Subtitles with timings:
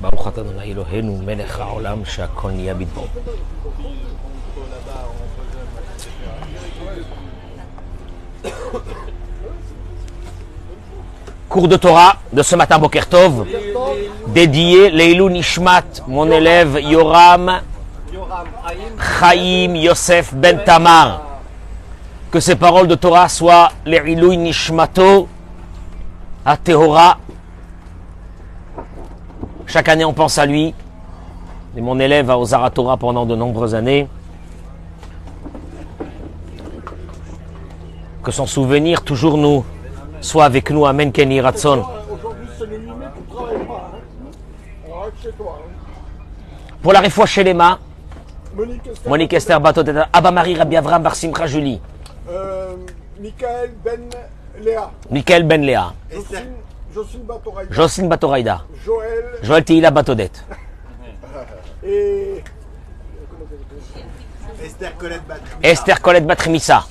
[0.00, 3.06] ברוך אתה ה' אלוהינו מלך העולם שהכל נהיה בדברו.
[11.50, 13.46] Cours de Torah de ce matin, Boker Tov,
[14.26, 17.60] dédié Leilou Nishmat, mon élève Yoram
[19.19, 21.21] Chaim Yosef Ben Tamar.
[22.31, 25.27] Que ces paroles de Torah soient Leilou Nishmato
[26.45, 27.17] à Tehora.
[29.65, 30.73] Chaque année, on pense à lui.
[31.75, 34.07] Et mon élève à Ozara Torah pendant de nombreuses années.
[38.23, 39.65] Que son souvenir toujours nous
[40.21, 40.85] soit avec nous.
[40.85, 41.83] Amen, Kenny Ratson.
[46.81, 47.53] Pour la réfoua chez les
[48.55, 49.09] Monique Esther.
[49.09, 51.79] Monique Esther Batot, Abba Marie Rabbi Avram Bar Simcha Julie,
[52.29, 52.75] Euh,
[53.19, 54.09] Michael Ben
[54.61, 54.91] Léa.
[55.09, 55.93] Michael Ben Léa,
[56.93, 57.71] Jocelyne, Batoraïda.
[57.73, 60.31] Jocelyne Batoraïda, Joël Joël Teila Batodet,
[61.85, 62.43] et.
[64.63, 65.35] Esther Colette Bat.
[65.63, 66.83] Esther Colette Batrimissa,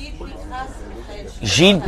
[1.43, 1.81] Gilles,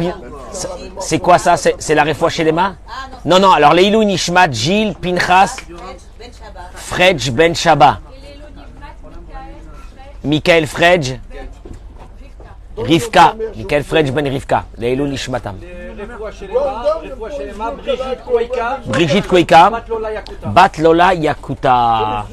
[1.00, 1.56] c'est quoi ça?
[1.56, 2.76] C'est c'est la réfoua chez les mains?
[3.24, 5.56] Non, non, alors Leilou Nishmat, Gilles, Pinchas,
[6.74, 8.00] Fredj Ben Shaba,
[10.22, 11.18] Michael Fredge,
[12.76, 15.56] Rivka, Michael Fredge ben Rivka, Leilou Nishmatam.
[18.86, 19.70] Brigitte Koika,
[20.46, 22.26] Bat Lola Yakuta.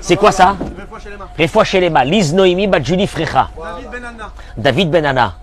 [0.00, 0.56] C'est quoi ça?
[1.38, 3.50] Refoua Shelema, Liz Noemi Bat Julie Frecha.
[4.56, 5.34] David Benana.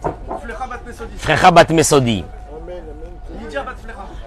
[1.18, 2.24] Frecha Bat Mesodi.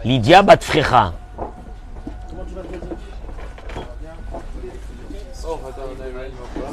[0.05, 1.13] Lydia Bat Frecha.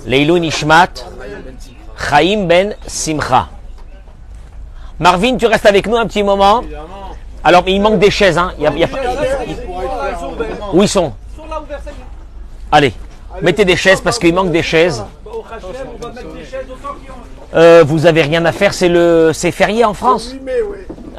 [0.08, 1.06] Leilou Nishmat,
[2.10, 3.50] Chaim Ben Simcha.
[5.00, 6.64] Marvin, tu restes avec nous un petit moment
[7.44, 8.88] Alors, il manque des chaises, hein il y a-
[10.74, 11.14] Où ils sont?
[12.72, 12.94] Allez,
[13.42, 15.04] mettez des chaises parce qu'il manque des chaises.
[17.54, 20.34] Euh, vous avez rien à faire, c'est le, c'est férié en France.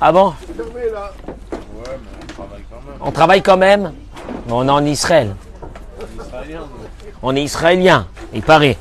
[0.00, 0.32] Ah bon?
[3.00, 3.93] On travaille quand même.
[4.50, 5.34] On est en Israël.
[7.23, 8.77] On est israélien, il paraît.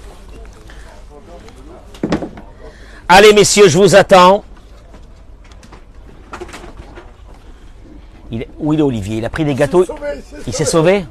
[3.10, 4.44] Allez messieurs, je vous attends.
[8.30, 9.18] Il est- Où il est Olivier?
[9.18, 9.86] Il a pris des gâteaux.
[10.46, 11.06] Il s'est sauvé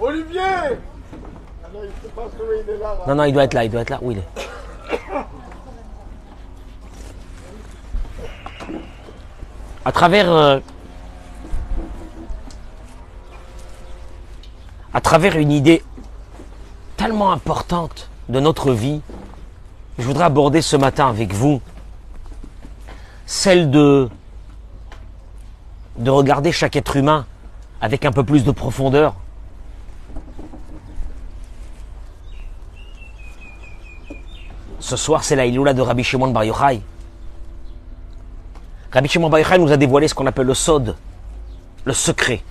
[0.00, 2.96] Olivier Ah non, il ne s'est pas sauvé, il est là.
[2.98, 3.04] là.
[3.08, 3.98] Non, non, il doit être là, il doit être là.
[4.02, 4.28] Où il est?
[9.84, 10.30] À travers...
[10.32, 10.58] euh,
[14.94, 15.82] à travers une idée
[16.96, 19.02] tellement importante de notre vie,
[19.98, 21.60] je voudrais aborder ce matin avec vous
[23.26, 24.08] celle de
[25.98, 27.26] de regarder chaque être humain
[27.80, 29.14] avec un peu plus de profondeur.
[34.80, 36.80] Ce soir, c'est la Iloula de Rabbi Shimon Bar Yochai.
[38.92, 40.96] Rabbi Shimon Bar Yochai nous a dévoilé ce qu'on appelle le sod,
[41.84, 42.42] le secret.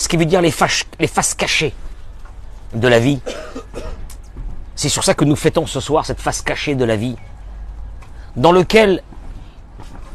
[0.00, 1.74] Ce qui veut dire les, faces- cachées
[2.72, 3.20] de la vie.
[4.74, 7.16] C'est sur ça que nous fêtons ce soir, cette face cachée de la vie,
[8.34, 9.02] dans lequel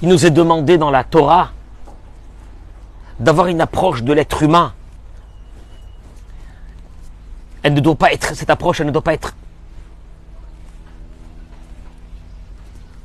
[0.02, 1.52] il nous est demandé dans la Torah
[3.20, 4.74] d'avoir une approche de l'être humain.
[7.62, 9.36] Elle ne doit pas être, cette approche, elle ne doit pas être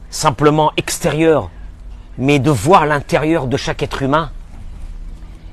[0.08, 1.50] simplement extérieure,
[2.16, 4.32] mais de voir l'intérieur de chaque être humain.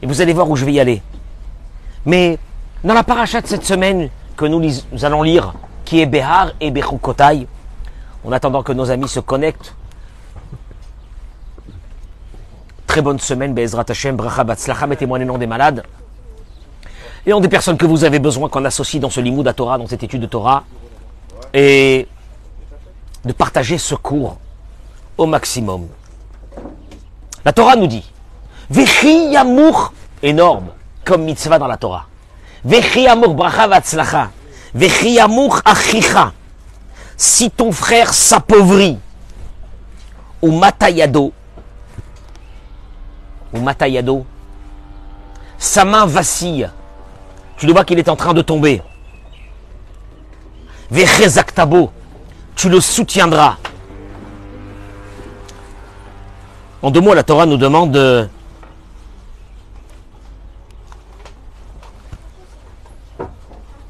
[0.02, 1.02] Et vous allez voir où je vais y aller.
[2.06, 2.38] Mais
[2.84, 4.62] dans la paracha de cette semaine que nous,
[5.04, 5.54] allons lire,
[5.84, 7.48] qui est Behar et Bechukotai,
[8.24, 9.74] en attendant que nos amis se connectent,
[12.86, 15.84] très bonne semaine, Be'ezrat Hashem, Bracha Batzlacha, mettez-moi les des malades.
[17.26, 19.78] Et en des personnes que vous avez besoin qu'on associe dans ce limoud à Torah,
[19.78, 20.64] dans cette étude de Torah,
[21.54, 22.08] et
[23.26, 24.38] de partager ce cours
[25.18, 25.88] au maximum.
[27.44, 28.10] La Torah nous dit,
[28.70, 30.70] Vechi yamour, énorme,
[31.08, 32.06] comme mitzvah dans la Torah.
[37.16, 39.00] Si ton frère s'appauvrit,
[40.42, 41.32] ou matayado,
[43.54, 44.26] ou matayado,
[45.58, 46.70] sa main vacille,
[47.58, 48.82] tu le vois qu'il est en train de tomber.
[50.92, 51.92] Vechezaktabo,
[52.56, 53.56] tu le soutiendras.
[56.82, 58.30] En deux mots, la Torah nous demande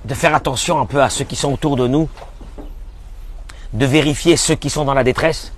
[0.08, 2.10] de, faire attention un peu à ceux qui sont autour de nous,
[3.74, 5.52] de vérifier ceux qui sont dans la détresse,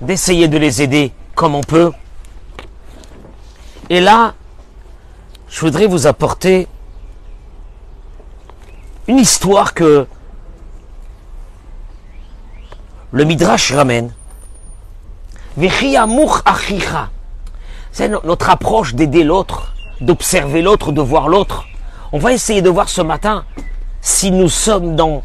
[0.00, 1.92] d'essayer de les aider comme on peut.
[3.90, 4.34] Et là,
[5.48, 6.66] je voudrais vous apporter
[9.06, 10.06] une histoire que
[13.12, 14.12] le Midrash ramène.
[17.92, 21.64] C'est no- notre approche d'aider l'autre, d'observer l'autre, de voir l'autre.
[22.12, 23.44] On va essayer de voir ce matin
[24.00, 25.22] si nous sommes dans,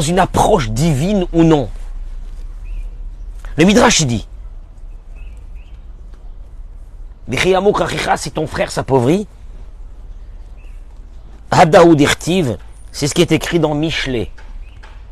[0.00, 1.68] une approche divine ou non.
[3.56, 4.28] Le Midrash il dit
[8.16, 9.26] si ton frère s'appauvrit,
[11.50, 12.02] Hadaoud
[12.90, 14.30] c'est ce qui est écrit dans Michelet.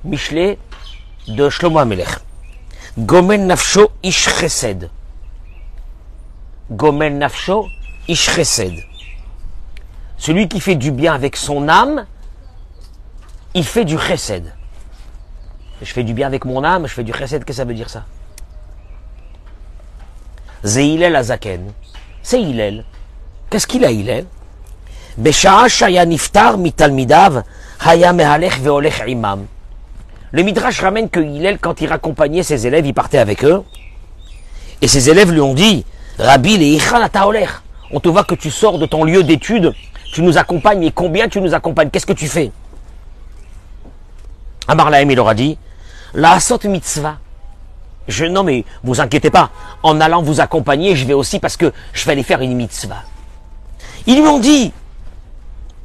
[0.04, 0.58] Michelet
[1.28, 2.18] de Shlomo Amelech.
[2.98, 4.90] Gomen nafsho ish chesed.
[6.70, 7.68] Gomen nafsho
[8.08, 8.28] ish.
[10.20, 12.05] Celui qui fait du bien avec son âme,
[13.55, 14.52] il fait du chesed.
[15.81, 17.72] Je fais du bien avec mon âme, je fais du chesed, qu'est-ce que ça veut
[17.72, 18.05] dire ça?
[20.62, 21.72] Zehilel Azaken.
[22.22, 22.84] C'est Hillel.
[23.49, 24.26] Qu'est-ce qu'il a Hillel
[30.32, 33.64] le Midrash ramène que Hillel, quand il raccompagnait ses élèves, il partait avec eux.
[34.81, 35.84] Et ses élèves lui ont dit,
[36.19, 36.78] Rabbi, les
[37.90, 39.75] on te voit que tu sors de ton lieu d'étude
[40.12, 41.90] tu nous accompagnes, et combien tu nous accompagnes?
[41.90, 42.50] Qu'est-ce que tu fais?
[44.66, 45.58] Amar Lahem, il leur a dit,
[46.14, 47.18] la asot mitzvah.
[48.08, 49.50] Je, non mais, vous inquiétez pas,
[49.82, 53.02] en allant vous accompagner, je vais aussi parce que je vais aller faire une mitzvah.
[54.06, 54.72] Ils lui ont dit,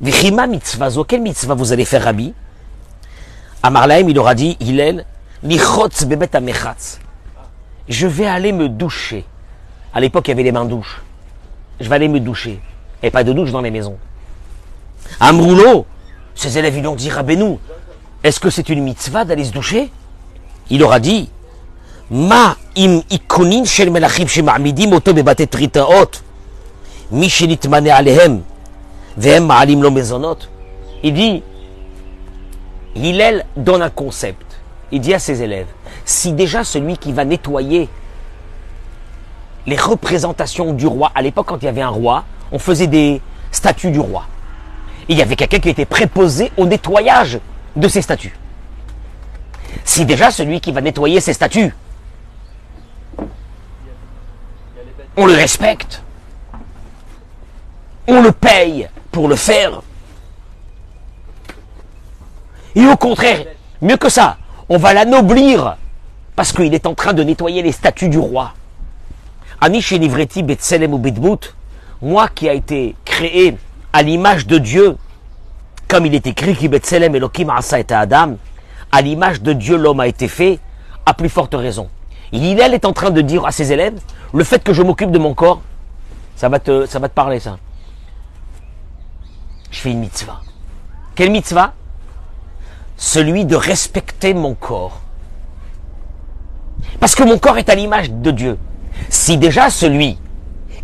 [0.02, 2.34] Vichima mitzvah, quelle mitzvah vous allez faire, Rabbi?
[3.62, 5.06] Amar Lahem, il aura dit, Hillel,
[5.44, 7.00] lichotz bebet amechatz.
[7.88, 9.26] Je vais aller me doucher.
[9.94, 11.02] À l'époque, il y avait les mains douches.
[11.80, 12.60] Je vais aller me doucher.
[13.04, 13.98] Et pas de douche dans les maisons.
[15.20, 15.86] Amroulo,
[16.34, 17.58] ses élèves, lui ont dit, Rabbeinu,
[18.24, 19.92] est-ce que c'est une mitzvah d'aller se doucher?
[20.70, 21.30] Il aura dit,
[22.12, 26.22] Ma im ikonin shel melachim shema'amidim oto bebatet ritaot,
[27.12, 27.30] mi
[27.92, 28.42] alehem,
[29.18, 30.38] vehem ma'alim lo mezonot.
[31.04, 31.44] Il dit,
[32.96, 34.42] Hillel donne un concept.
[34.92, 35.68] Il dit à ses élèves,
[36.06, 37.90] si déjà celui qui va nettoyer
[39.66, 43.22] les représentations du roi, à l'époque quand il y avait un roi, on faisait des
[43.52, 44.26] statues du roi.
[45.08, 47.40] Il y avait quelqu'un qui était préposé au nettoyage
[47.76, 48.36] de ces statues.
[49.84, 51.74] Si déjà celui qui va nettoyer ces statues,
[55.18, 56.02] on le respecte,
[58.08, 59.82] on le paye pour le faire,
[62.76, 63.46] et au contraire,
[63.82, 64.38] mieux que ça,
[64.68, 65.78] on va l'anoblir
[66.36, 68.54] parce qu'il est en train de nettoyer les statues du roi.
[69.62, 71.02] Anish Nivreti Betselem ou
[72.02, 73.58] moi qui a été créé
[73.96, 74.98] à l'image de Dieu,
[75.88, 78.36] comme il est écrit qui Betselem Elohim Asa et Adam,
[78.92, 80.60] à l'image de Dieu l'homme a été fait,
[81.06, 81.88] à plus forte raison.
[82.34, 83.98] Hillel est en train de dire à ses élèves,
[84.34, 85.62] le fait que je m'occupe de mon corps,
[86.36, 87.58] ça va te, ça va te parler ça.
[89.72, 90.42] Je fais une mitzvah.
[91.16, 91.72] Quelle mitzvah?
[92.98, 95.00] Celui de respecter mon corps.
[97.00, 98.58] Parce que mon corps est à l'image de Dieu.
[99.08, 100.18] Si déjà celui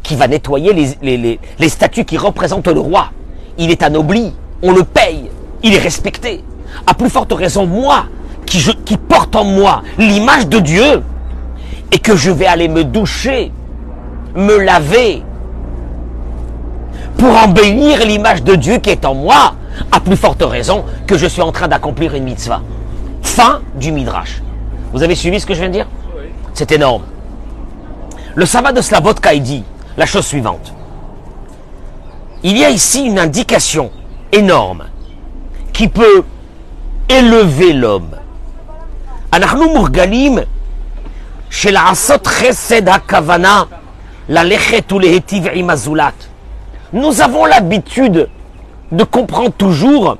[0.03, 3.11] qui va nettoyer les, les, les, les statues qui représentent le roi,
[3.57, 4.33] il est anobli,
[4.63, 5.29] on le paye,
[5.63, 6.43] il est respecté.
[6.87, 8.05] À plus forte raison, moi,
[8.45, 11.03] qui, je, qui porte en moi l'image de Dieu,
[11.91, 13.51] et que je vais aller me doucher,
[14.35, 15.23] me laver,
[17.17, 19.55] pour embellir l'image de Dieu qui est en moi,
[19.91, 22.61] à plus forte raison que je suis en train d'accomplir une mitzvah.
[23.21, 24.41] Fin du Midrash.
[24.93, 25.87] Vous avez suivi ce que je viens de dire?
[26.53, 27.03] C'est énorme.
[28.35, 29.63] Le sabbat de Slavotka il dit
[29.96, 30.72] la chose suivante.
[32.42, 33.90] Il y a ici une indication
[34.32, 34.84] énorme
[35.72, 36.24] qui peut
[37.08, 38.14] élever l'homme.
[39.32, 40.38] אנחנו מורגלים
[41.50, 43.62] שלעשות חסד הכוונה
[44.28, 46.26] ללכת ולהיטיב עם הזולת.
[46.92, 48.28] Nous avons l'habitude
[48.92, 50.16] de comprendre toujours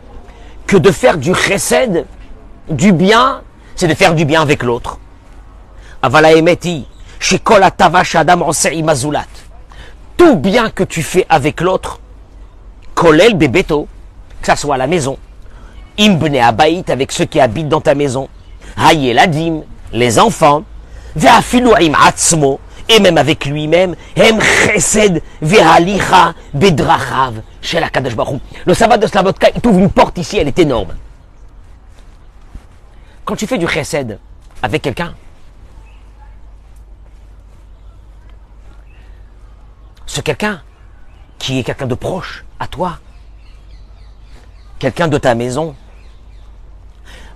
[0.67, 2.05] que de faire du chesed,
[2.69, 3.43] du bien,
[3.77, 4.99] c'est de faire du bien avec l'autre.
[6.03, 6.87] Avala emeti,
[7.21, 9.29] shekol atava shadam osei mazulat.
[10.22, 12.00] tout bien que tu fais avec l'autre,
[12.94, 13.88] kolel bebeto,
[14.40, 15.18] que ça soit à la maison,
[15.98, 18.30] imbne abaït avec ceux qui habitent dans ta maison,
[18.78, 19.62] hayeladim,
[19.92, 20.64] les enfants,
[21.16, 27.42] ve'afilu im atzmo, et même avec lui-même, hem chesed ve'halicha bedrachav
[28.16, 28.40] Baruch Hu.
[28.68, 30.94] Le sabbat de Slavotka, il t'ouvre une porte ici, elle est énorme.
[33.26, 34.20] Quand tu fais du chesed
[34.62, 35.16] avec quelqu'un,
[40.12, 40.62] ce quelqu'un
[41.40, 43.00] qui est quelqu'un de proche à toi,
[44.78, 45.74] quelqu'un de ta maison,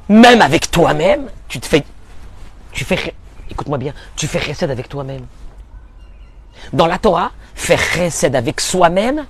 [0.10, 1.86] même avec toi-même, tu te fais,
[2.74, 3.16] tu fais,
[3.50, 5.26] écoute-moi bien, tu fais chesed avec toi-même.
[6.74, 9.26] Dans la Torah, faire chesed avec soi-même,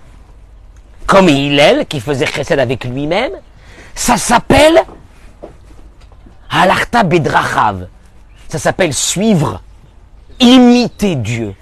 [1.06, 3.34] comme Hillel qui faisait chesed avec lui-même,
[3.94, 4.84] ça s'appelle
[6.50, 7.90] halarta bedrachav.
[8.50, 9.62] Ça s'appelle suivre,
[10.40, 11.54] imiter Dieu.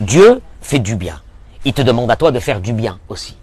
[0.00, 1.20] Dieu fait du bien.
[1.64, 3.36] Il te demande à toi de faire du bien aussi.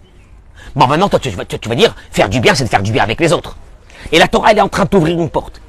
[0.74, 3.20] Bon, maintenant, toi, tu vas, dire, faire du bien, c'est de faire du bien avec
[3.20, 3.56] les autres.
[4.12, 5.60] Et la Torah, elle est en train de t'ouvrir une porte.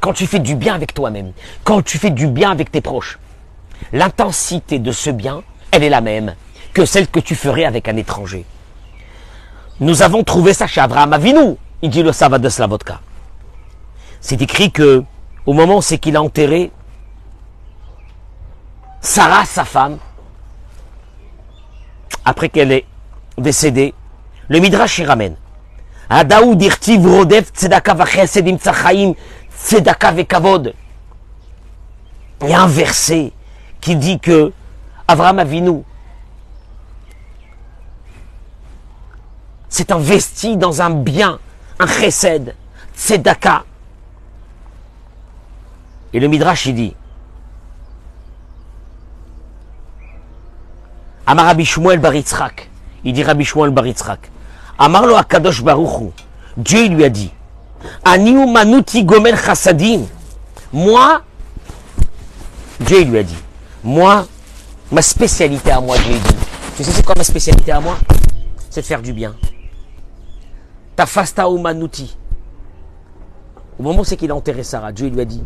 [0.00, 1.32] Quand tu fais du bien avec toi-même,
[1.64, 3.18] quand tu fais du bien avec tes proches,
[3.92, 6.34] l'intensité de ce bien, elle est la même
[6.72, 8.44] que celle que tu ferais avec un étranger.
[9.80, 13.00] Nous avons trouvé ça chez Abraham Avinu, il dit le sabbat de Slavotka.
[14.20, 15.02] C'est écrit que,
[15.46, 16.70] au moment où c'est qu'il a enterré
[19.00, 19.98] Sarah, sa femme,
[22.24, 22.86] après qu'elle est
[23.38, 23.94] décédée,
[24.48, 25.36] le Midrash y ramène.
[26.08, 29.14] Rodef tzedaka tzachaim
[29.56, 30.14] tzedaka.
[32.42, 33.32] Il y a un verset
[33.80, 34.52] qui dit que
[35.08, 35.82] Abraham Avinu
[39.68, 41.38] s'est investi dans un bien,
[41.78, 42.54] un chesed,
[42.96, 43.64] tzedaka.
[46.12, 46.96] Et le Midrash il dit
[51.26, 52.70] Amar Rabbi Shmuel bar Yitzhak.
[53.04, 54.30] Il dit Rabbi Shmuel bar Yitzhak.
[54.78, 56.12] Amar lo Akadosh Baruchu.
[56.56, 57.30] Dieu lui a dit
[58.04, 59.36] manuti gomel.
[60.72, 61.22] Moi,
[62.80, 63.36] Dieu lui a dit
[63.82, 64.26] Moi,
[64.92, 66.36] ma spécialité à moi, Dieu dit.
[66.76, 67.96] Tu sais c'est quoi ma spécialité à moi?
[68.70, 69.34] C'est de faire du bien.
[70.94, 72.16] Ta fasta manuti.
[73.78, 75.42] Au moment où c'est qu'il a enterré Sarah, Dieu lui a dit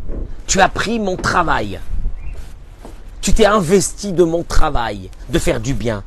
[0.47, 1.81] Tu as pris mon travail.
[3.21, 6.03] Tu t'es investi de mon travail, de faire du bien.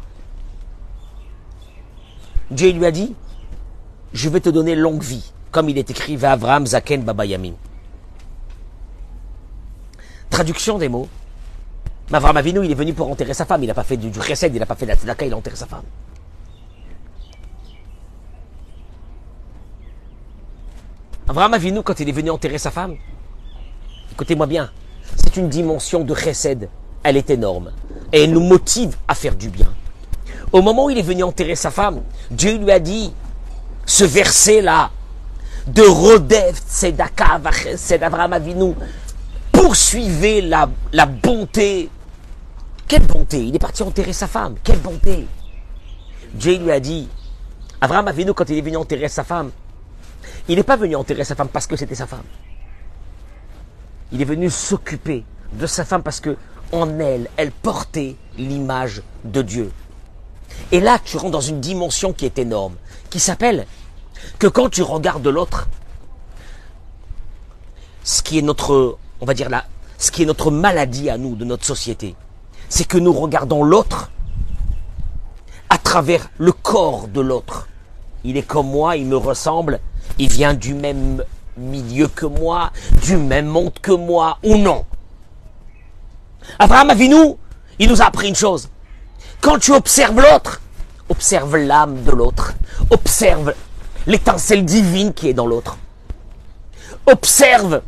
[2.49, 3.15] Dieu lui a dit,
[4.13, 7.53] je vais te donner longue vie, comme il est écrit à Abraham Zaken Babayamim.
[10.29, 11.07] Traduction des mots.
[12.11, 13.63] Abraham Avinu, il est venu pour enterrer sa femme.
[13.63, 15.33] Il n'a pas fait du, du chesed, il n'a pas fait de la tzedaka, il
[15.33, 15.83] a enterré sa femme.
[21.27, 22.95] Abraham Avinu, quand il est venu enterrer sa femme,
[24.11, 24.71] écoutez-moi bien,
[25.15, 26.69] c'est une dimension de chesed.
[27.03, 27.71] Elle est énorme.
[28.11, 29.67] Et elle nous motive à faire du bien.
[30.51, 33.13] Au moment où il est venu enterrer sa femme, Dieu lui a dit,
[33.85, 34.91] ce verset-là,
[35.67, 37.39] de Rodef Tzedaka
[38.01, 38.73] Abraham Avinu,
[39.51, 41.89] poursuivez la, la bonté.
[42.87, 43.45] Quelle bonté?
[43.45, 44.55] Il est parti enterrer sa femme.
[44.63, 45.25] Quelle bonté?
[46.33, 47.07] Dieu lui a dit,
[47.81, 49.51] Abraham Avinu, quand il est venu enterrer sa femme,
[50.47, 52.23] il n'est pas venu enterrer sa femme parce que c'était sa femme.
[54.11, 56.35] Il est venu s'occuper de sa femme parce que
[56.73, 59.71] en elle, elle portait l'image de Dieu.
[60.71, 62.75] Et là, tu rentres dans une dimension qui est énorme,
[63.09, 63.65] qui s'appelle
[64.39, 65.67] que quand tu regardes l'autre,
[68.03, 69.65] ce qui est notre, on va dire là,
[69.97, 72.15] ce qui est notre maladie à nous, de notre société,
[72.69, 74.11] c'est que nous regardons l'autre
[75.69, 77.67] à travers le corps de l'autre.
[78.23, 79.79] Il est comme moi, il me ressemble,
[80.17, 81.23] il vient du même
[81.55, 82.71] milieu que moi,
[83.03, 84.85] du même monde que moi, ou non.
[86.59, 87.35] Abraham Avinu,
[87.79, 88.69] il nous a appris une chose.
[89.41, 90.61] Quand tu observes l'autre,
[91.09, 92.53] observe l'âme de l'autre,
[92.89, 93.53] observe
[94.07, 95.77] l'étincelle divine qui est dans l'autre.
[97.05, 97.81] Observe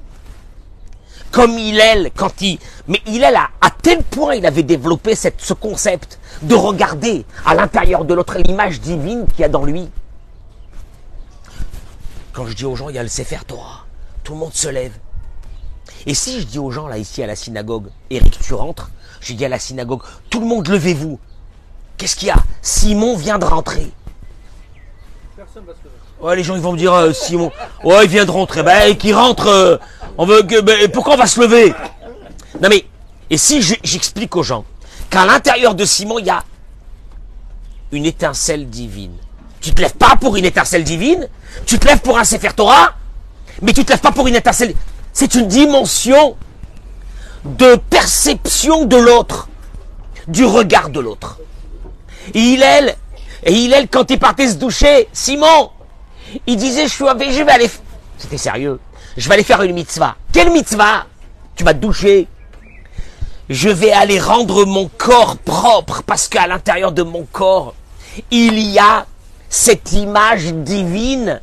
[1.32, 2.60] comme il est quand il...
[2.88, 7.56] Mais il est là, à tel point il avait développé ce concept de regarder à
[7.56, 9.90] l'intérieur de l'autre l'image divine qu'il y a dans lui.
[12.32, 13.86] Quand je dis aux gens, il y a le Sefer Torah,
[14.24, 14.94] tout le monde se lève.
[16.06, 18.90] Et si je dis aux gens là ici à la synagogue, Eric, tu rentres,
[19.22, 21.20] je dis à la synagogue, tout le monde levez-vous.
[21.98, 22.36] Qu'est-ce qu'il y a?
[22.62, 23.92] Simon vient de rentrer.
[26.22, 27.52] Ouais, les gens ils vont me dire euh, Simon,
[27.84, 28.64] ouais, il vient de rentrer.
[28.64, 29.78] Ben, qui rentre euh,
[30.18, 31.74] On veut que, ben, pourquoi on va se lever?
[32.62, 32.86] Non mais,
[33.30, 34.64] et si je- j'explique aux gens
[35.10, 36.44] qu'à l'intérieur de Simon il y a
[37.92, 39.16] une étincelle divine.
[39.60, 41.28] Tu te lèves pas pour une étincelle divine,
[41.66, 42.94] tu te lèves pour un Sefer Torah,
[43.62, 44.74] mais tu te lèves pas pour une étincelle.
[45.16, 46.36] C'est une dimension
[47.46, 49.48] de perception de l'autre,
[50.28, 51.40] du regard de l'autre.
[52.34, 52.98] Et Hillel,
[53.44, 55.72] et Hillel, quand il partait se doucher, Simon,
[56.46, 57.72] il disait, je suis je vais aller,
[58.18, 58.78] c'était sérieux,
[59.16, 60.18] je vais aller faire une mitzvah.
[60.34, 61.06] Quelle mitzvah?
[61.56, 62.28] Tu vas te doucher.
[63.50, 67.74] Je vais aller rendre mon corps propre parce qu'à l'intérieur de mon corps,
[68.32, 69.06] il y a
[69.48, 71.40] cette image divine.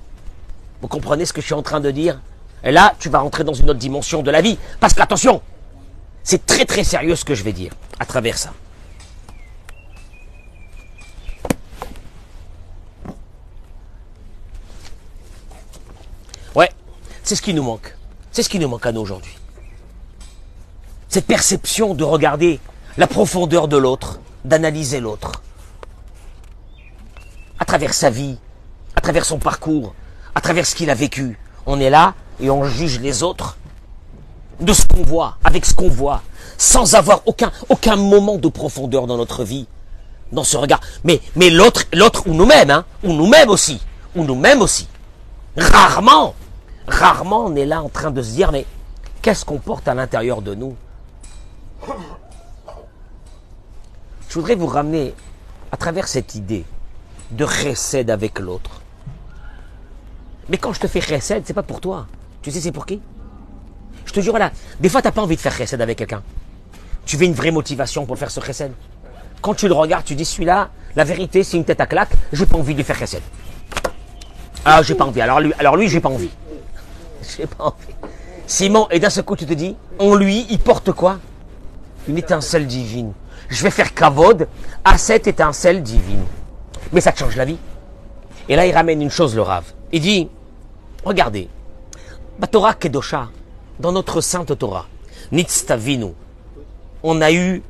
[0.83, 2.21] Vous comprenez ce que je suis en train de dire?
[2.65, 4.59] Et là, tu vas rentrer dans une autre dimension de la vie.
[4.81, 5.43] Parce qu'attention,
[6.23, 8.53] c'est très très sérieux ce que je vais dire à travers ça.
[17.33, 17.95] C'est ce qui nous manque.
[18.31, 19.35] C'est ce qui nous manque à nous aujourd'hui.
[21.09, 22.61] Cette perception de regarder
[22.97, 25.43] la profondeur de l'autre, d'analyser l'autre.
[27.59, 28.39] À travers sa vie,
[28.97, 29.95] à travers son parcours,
[30.35, 31.39] à travers ce qu'il a vécu.
[31.65, 33.57] On est là et on juge les autres
[34.61, 36.23] de ce qu'on voit, avec ce qu'on voit,
[36.59, 39.67] sans avoir aucun, aucun moment de profondeur dans notre vie,
[40.31, 40.81] dans ce regard.
[41.05, 43.81] Mais, mais l'autre, l'autre ou nous-mêmes, hein, ou nous-mêmes aussi,
[44.15, 44.89] ou nous-mêmes aussi.
[45.57, 46.35] Rarement,
[46.87, 48.67] rarement on est là en train de se dire, mais
[49.21, 50.77] qu'est-ce qu'on porte à l'intérieur de nous?
[54.29, 55.15] Je voudrais vous ramener
[55.73, 56.65] à travers cette idée
[57.33, 58.81] de recède avec l'autre.
[60.49, 62.07] Mais quand je te fais recède, c'est pas pour toi.
[62.43, 63.01] Tu sais, c'est pour qui?
[64.05, 66.23] Je te jure, voilà, des fois, tu n'as pas envie de faire recède avec quelqu'un.
[67.07, 68.73] Tu veux une vraie motivation pour faire ce recède.
[69.41, 72.47] Quand tu le regardes, tu dis, celui-là, la vérité, c'est une tête à claque, j'ai
[72.47, 73.23] pas envie de faire recède.
[74.65, 75.21] Ah, j'ai pas envie.
[75.21, 76.31] Alors lui, alors lui j'ai pas envie.
[77.37, 77.95] J'ai pas envie.
[78.47, 81.19] Simon, et d'un seul coup, tu te dis, en lui, il porte quoi?
[82.09, 83.13] Une étincelle divine.
[83.49, 84.49] Je vais faire kavod
[84.85, 86.25] à cette étincelle divine.
[86.93, 87.59] Mais ça te change la vie.
[88.49, 89.65] Et là, il ramène une chose, le Rav.
[89.93, 90.29] Il dit,
[91.05, 91.49] regardez,
[92.41, 93.31] la Torah Kedosha,
[93.79, 94.87] dans notre sainte Torah,
[95.31, 96.13] Nitztavinu,
[97.03, 97.63] on a eu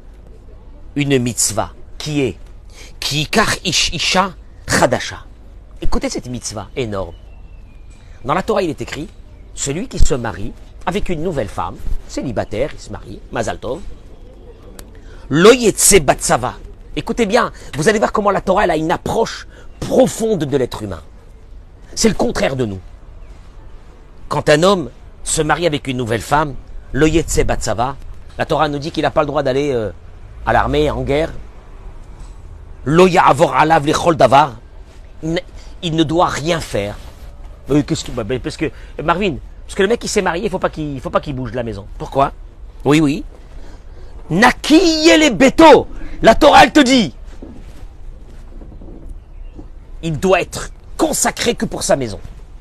[0.97, 2.39] une mitzvah qui est
[3.01, 4.33] Kikar Ish Isha
[4.69, 5.25] Chadasha.
[5.81, 7.15] Écoutez cette mitzvah énorme.
[8.25, 9.09] Dans la Torah, il est écrit,
[9.55, 10.53] celui qui se marie
[10.87, 11.77] avec une nouvelle femme,
[12.09, 13.81] célibataire, il se marie, Mazal Tov,
[15.29, 16.55] Loyetse Batsava.
[16.95, 19.47] Écoutez bien, vous allez voir comment la Torah a une approche
[19.81, 21.03] profonde de l'être humain.
[21.95, 22.81] C'est le contraire de nous.
[24.33, 24.89] Quand un homme
[25.25, 26.55] se marie avec une nouvelle femme,
[26.95, 27.97] Loyetse Batsava,
[28.39, 29.91] la Torah nous dit qu'il n'a pas le droit d'aller euh,
[30.47, 31.35] à l'armée, en guerre.
[32.87, 34.55] Loya Avor Alav Lechol Davar.
[35.83, 36.95] Il ne- doit rien faire.
[37.69, 38.71] Que- parce que,
[39.05, 39.35] Marvin,
[39.67, 41.57] parce que le mec qui s'est marié, il faut qu'il faut pas qu'il bouge de
[41.57, 41.85] la maison.
[41.99, 42.33] Pourquoi?
[42.87, 43.25] Oui, oui.
[44.31, 45.87] Nakiye les bétos.
[46.23, 47.15] La Torah, te dit.
[50.03, 52.19] Il doit être consacré que pour sa maison.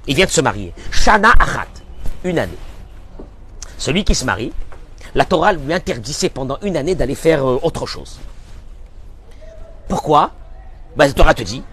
[0.07, 0.73] Il vient de se marier.
[0.91, 1.67] Shana Achat.
[2.23, 2.57] Une année.
[3.77, 4.53] Celui qui se marie,
[5.15, 8.19] la Torah lui interdisait pendant une année d'aller faire euh, autre chose.
[9.87, 10.31] Pourquoi?
[10.95, 11.63] Ben, La Torah te dit.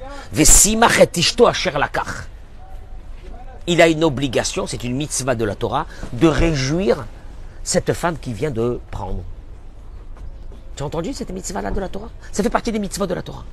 [3.66, 7.06] Il a une obligation, c'est une mitzvah de la Torah, de réjouir
[7.62, 9.22] cette femme qui vient de prendre.
[10.74, 12.08] Tu as entendu cette mitzvah-là de la Torah?
[12.32, 13.44] Ça fait partie des mitzvahs de la Torah.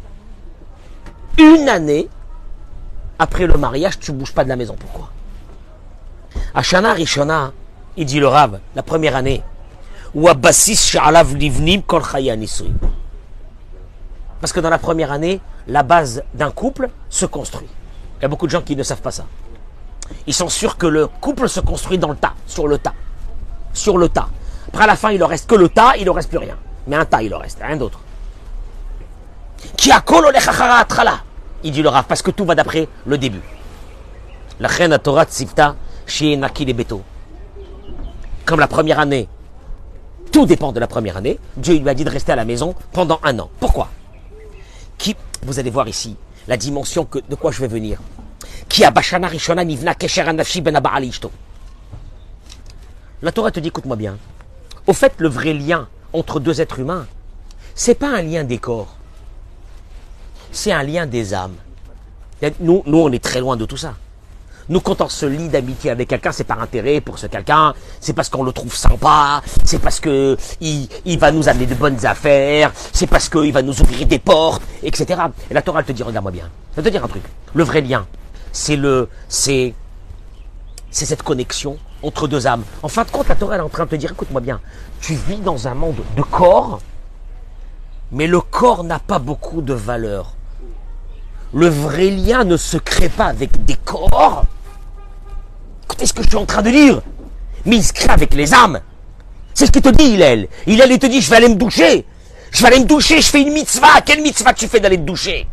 [1.38, 2.07] Une année
[3.19, 4.75] après le mariage, tu bouges pas de la maison.
[4.80, 5.10] Pourquoi?
[6.54, 7.54] Ashana Rishona,
[7.97, 9.41] il dit le Rav, la première année,
[10.13, 12.01] ou Livnim Kol.
[14.41, 17.67] Parce que dans la première année, la base d'un couple se construit.
[18.19, 19.25] Il y a beaucoup de gens qui ne savent pas ça.
[20.28, 22.93] Ils sont sûrs que le couple se construit dans le tas, sur le tas.
[23.73, 24.30] Sur le tas.
[24.67, 26.58] Après, la fin, il ne reste que le tas, il ne reste plus rien.
[26.88, 27.99] Mais un tas, il en reste, rien d'autre.
[29.75, 30.01] Qui a
[31.65, 33.41] Il dit le Rav, parce que tout va d'après le début.
[34.60, 35.75] La reine Torah Tzivta,
[36.06, 37.01] chez Naki les Beto.
[38.45, 39.28] Comme la première année,
[40.32, 42.75] tout dépend de la première année, Dieu lui a dit de rester à la maison
[42.91, 43.49] pendant un an.
[43.60, 43.89] Pourquoi?
[44.99, 46.15] Qui, Vous allez voir ici
[46.47, 47.99] la dimension que, de quoi je vais venir.
[48.69, 51.10] Qui a Bashana Rishona Nivna Ben.
[53.23, 54.19] La Torah te dit, écoute-moi bien.
[54.86, 57.08] Au fait, le vrai lien entre deux êtres humains,
[57.73, 58.95] c'est pas un lien des corps.
[60.56, 61.58] C'est un lien des âmes.
[62.62, 63.94] Nous, nous, on est très loin de tout ça.
[64.70, 68.13] Nous, quand on se lie d'amitié avec quelqu'un, c'est par intérêt pour ce quelqu'un, c'est
[68.13, 72.06] parce qu'on le trouve sympa, c'est parce que il, il va nous amener de bonnes
[72.06, 75.24] affaires, c'est parce qu'il va nous ouvrir des portes, etc.
[75.52, 76.50] Et la Torah, elle te dit, regarde-moi bien.
[76.78, 77.24] Elle te dire un truc.
[77.54, 78.08] Le vrai lien,
[78.54, 79.76] c'est le, c'est,
[80.89, 82.63] c'est cette connexion entre deux âmes.
[82.82, 84.62] En fin de compte, la Torah elle est en train de te dire, écoute-moi bien,
[85.02, 86.80] tu vis dans un monde de corps,
[88.13, 90.35] mais le corps n'a pas beaucoup de valeur.
[91.56, 94.44] Le vrai lien ne se crée pas avec des corps.
[95.86, 97.02] Écoutez ce que je suis en train de dire.
[97.65, 98.82] Mais il se crée avec les âmes.
[99.54, 100.50] C'est ce qu'il te dit, Hillel.
[100.68, 102.06] Hillel, il te dit, je vais aller me doucher.
[102.52, 104.02] Je vais aller me doucher, je fais une mitzvah.
[104.06, 105.48] Quelle mitzvah tu fais d'aller te doucher?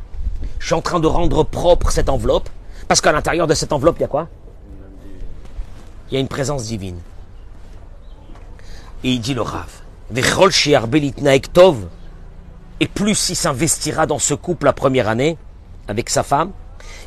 [0.58, 2.48] Je suis en train de rendre propre cette enveloppe.
[2.88, 4.26] Parce qu'à l'intérieur de cette enveloppe, il y a quoi?
[6.10, 6.98] Il y a une présence divine.
[9.04, 9.70] Et il dit le Rav.
[12.80, 15.38] Et plus il s'investira dans ce couple la première année,
[15.88, 16.52] avec sa femme,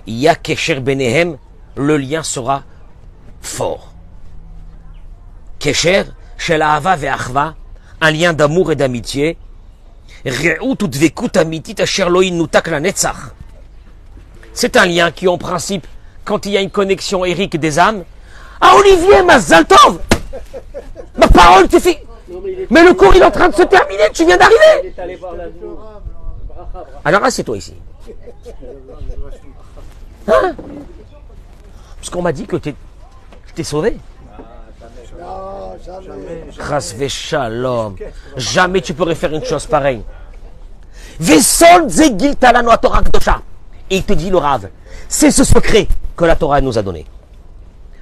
[0.07, 1.37] il y a Kesher Benehem,
[1.75, 2.63] le lien sera
[3.41, 3.91] fort.
[5.59, 6.03] Kesher,
[6.37, 7.55] Shel Ahava ve'achva,
[8.01, 9.37] un lien d'amour et d'amitié.
[14.53, 15.87] C'est un lien qui, en principe,
[16.23, 18.03] quand il y a une connexion érique des âmes,
[18.61, 19.99] Ah, Olivier Mazaltov
[21.17, 21.67] Ma parole.
[22.29, 24.39] Non, mais Mais le cours, il est en train de se terminer, tu viens il
[24.39, 24.93] d'arriver
[27.03, 27.73] Alors, assieds-toi ici.
[30.27, 30.55] Hein
[31.97, 32.75] Parce qu'on m'a dit que t'es-
[33.53, 33.97] t'ai sauvé.
[35.19, 36.45] Non, jamais.
[38.35, 40.03] Jamais tu pourrais faire une chose pareille.
[43.89, 44.69] Et il te dit, le Rav,
[45.07, 47.05] c'est ce secret que la Torah nous a donné.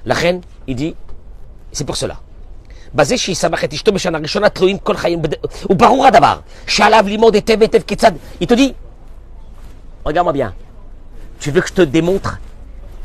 [0.04, 0.96] La reine, il dit,
[1.72, 2.16] c'est pour cela.
[2.95, 5.33] בזה שישמח את אשתו בשנה ראשונה תלויים כל חיים, בד...
[5.69, 8.11] וברור הדבר שעליו ללמוד היטב היטב כיצד,
[8.41, 8.73] il te dit,
[10.05, 10.53] regarde-moi bien,
[11.39, 12.39] tu veux que je te démontre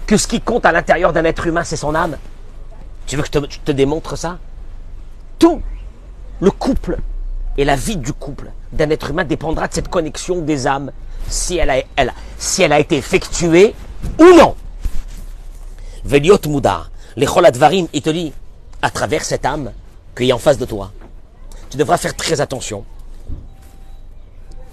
[0.07, 2.17] que ce qui compte à l'intérieur d'un être humain, c'est son âme
[3.07, 4.39] Tu veux que je te, je te démontre ça
[5.39, 5.61] Tout
[6.41, 6.99] le couple
[7.57, 10.91] et la vie du couple d'un être humain dépendra de cette connexion des âmes,
[11.29, 13.75] si elle a, elle, si elle a été effectuée
[14.19, 14.57] ou non.
[16.05, 18.33] Veliot Mouda, les Choladvarim, il te dit,
[18.83, 19.71] à travers cette âme
[20.24, 20.92] qui est en face de toi,
[21.70, 22.84] tu devras faire très attention.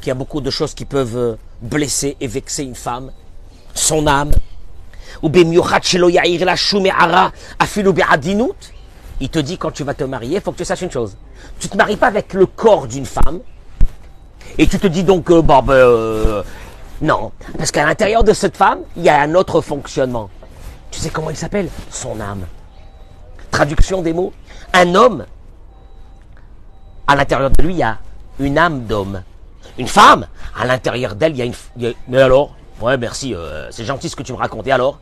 [0.01, 3.13] Qu'il y a beaucoup de choses qui peuvent euh, blesser et vexer une femme,
[3.75, 4.33] son âme.
[5.23, 5.31] Il
[9.31, 11.17] te dit quand tu vas te marier, il faut que tu saches une chose.
[11.59, 13.41] Tu te maries pas avec le corps d'une femme.
[14.59, 16.43] Et tu te dis donc, euh, bon, ben, euh,
[17.01, 17.33] non.
[17.57, 20.29] Parce qu'à l'intérieur de cette femme, il y a un autre fonctionnement.
[20.91, 21.69] Tu sais comment il s'appelle?
[21.91, 22.47] Son âme.
[23.51, 24.33] Traduction des mots.
[24.73, 25.25] Un homme,
[27.07, 27.99] à l'intérieur de lui, il y a
[28.39, 29.23] une âme d'homme.
[29.79, 30.27] Une femme,
[30.59, 31.95] à l'intérieur d'elle, il y a une...
[32.09, 32.55] Mais alors?
[32.81, 34.69] Ouais, merci, euh, c'est gentil ce que tu me racontes.
[34.69, 34.99] Alors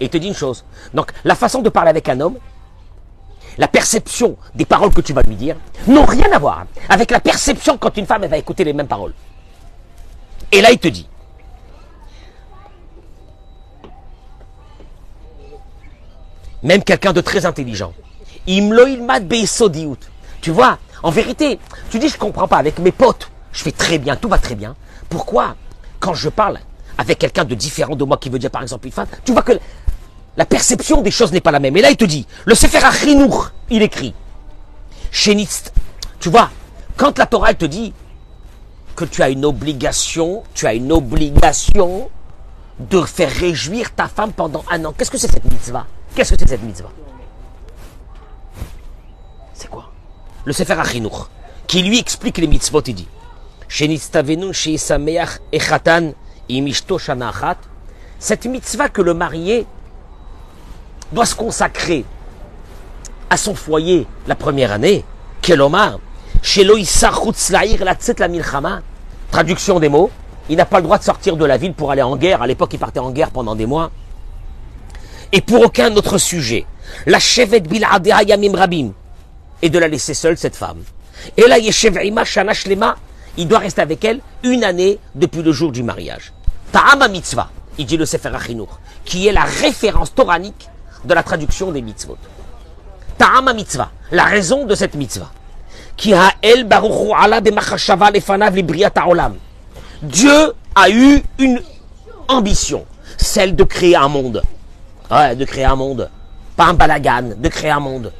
[0.00, 0.64] Et il te dit une chose.
[0.94, 2.38] Donc, la façon de parler avec un homme,
[3.58, 7.20] la perception des paroles que tu vas lui dire, n'ont rien à voir avec la
[7.20, 9.14] perception quand une femme va écouter les mêmes paroles.
[10.52, 11.08] Et là, il te dit,
[16.62, 17.92] même quelqu'un de très intelligent.
[20.40, 21.58] Tu vois, en vérité,
[21.90, 24.54] tu dis je comprends pas avec mes potes, je fais très bien, tout va très
[24.54, 24.74] bien.
[25.08, 25.56] Pourquoi
[26.00, 26.58] quand je parle
[26.96, 29.42] avec quelqu'un de différent de moi qui veut dire par exemple une femme, tu vois
[29.42, 29.58] que
[30.36, 31.76] la perception des choses n'est pas la même.
[31.76, 34.14] Et là, il te dit, le Sefer Achinour, il écrit,
[35.10, 35.72] Shenitz,
[36.20, 36.50] tu vois,
[36.96, 37.92] quand la Torah elle te dit
[38.94, 42.08] que tu as une obligation, tu as une obligation
[42.78, 44.94] de faire réjouir ta femme pendant un an.
[44.96, 45.86] Qu'est-ce que c'est cette mitzvah?
[46.14, 46.90] Qu'est-ce que c'est cette mitzvah?
[49.54, 49.90] C'est quoi?
[50.48, 51.28] Le Sefer Achinour,
[51.66, 53.06] qui lui explique les mitzvot, il dit.
[58.18, 59.66] Cette mitzvah que le marié
[61.12, 62.06] doit se consacrer
[63.28, 65.04] à son foyer la première année,
[65.42, 65.98] Kelomar,
[66.40, 66.74] chez la
[69.30, 70.10] traduction des mots,
[70.48, 72.40] il n'a pas le droit de sortir de la ville pour aller en guerre.
[72.40, 73.90] À l'époque, il partait en guerre pendant des mois.
[75.30, 76.64] Et pour aucun autre sujet.
[77.04, 78.92] La yamim rabim.
[79.62, 80.82] Et de la laisser seule, cette femme.
[81.36, 82.96] Et là, Yeshev Shana Shlema,
[83.36, 86.32] il doit rester avec elle une année depuis le jour du mariage.
[86.72, 90.68] Ta'ama mitzvah, il dit le Sefer Achinour, qui est la référence toranique
[91.04, 92.18] de la traduction des mitzvot.
[93.16, 95.30] Ta'ama mitzvah, la raison de cette mitzvah.
[95.96, 98.10] Qui a el baruchu ala b'machashava
[98.96, 99.36] ha'olam.
[100.02, 101.60] Dieu a eu une
[102.28, 102.84] ambition,
[103.16, 104.42] celle de créer un monde.
[105.10, 106.08] Ouais, de créer un monde.
[106.56, 108.12] Pas un balagan, de créer un monde.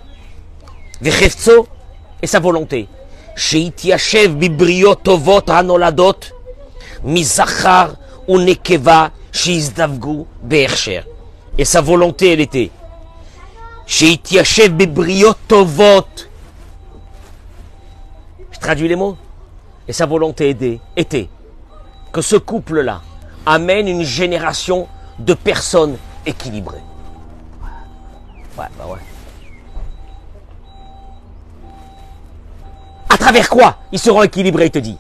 [1.01, 1.67] Vechefzo
[2.23, 2.89] et sa volonté.
[3.37, 6.33] Sheitiashev bibriot tovot hanoladot
[7.05, 7.95] mizachar
[8.27, 11.05] unekeva shizdavgu be'ercher.
[11.57, 12.71] Et sa volonté, elle était
[13.87, 16.07] Sheitiashev bibriot tovot.
[18.51, 19.17] Je traduis les mots.
[19.87, 20.51] Et sa volonté
[20.97, 21.29] était
[22.13, 23.01] que ce couple-là
[23.47, 24.87] amène une génération
[25.19, 26.83] de personnes équilibrées.
[28.59, 28.99] Ouais, bah ouais.
[33.09, 34.99] À travers quoi ils seront équilibrés, il te dit.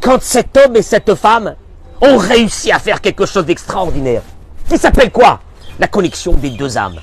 [0.00, 1.54] Quand cet homme et cette femme
[2.00, 4.22] ont réussi à faire quelque chose d'extraordinaire,
[4.68, 5.40] qui s'appelle quoi?
[5.78, 7.00] La connexion des deux âmes.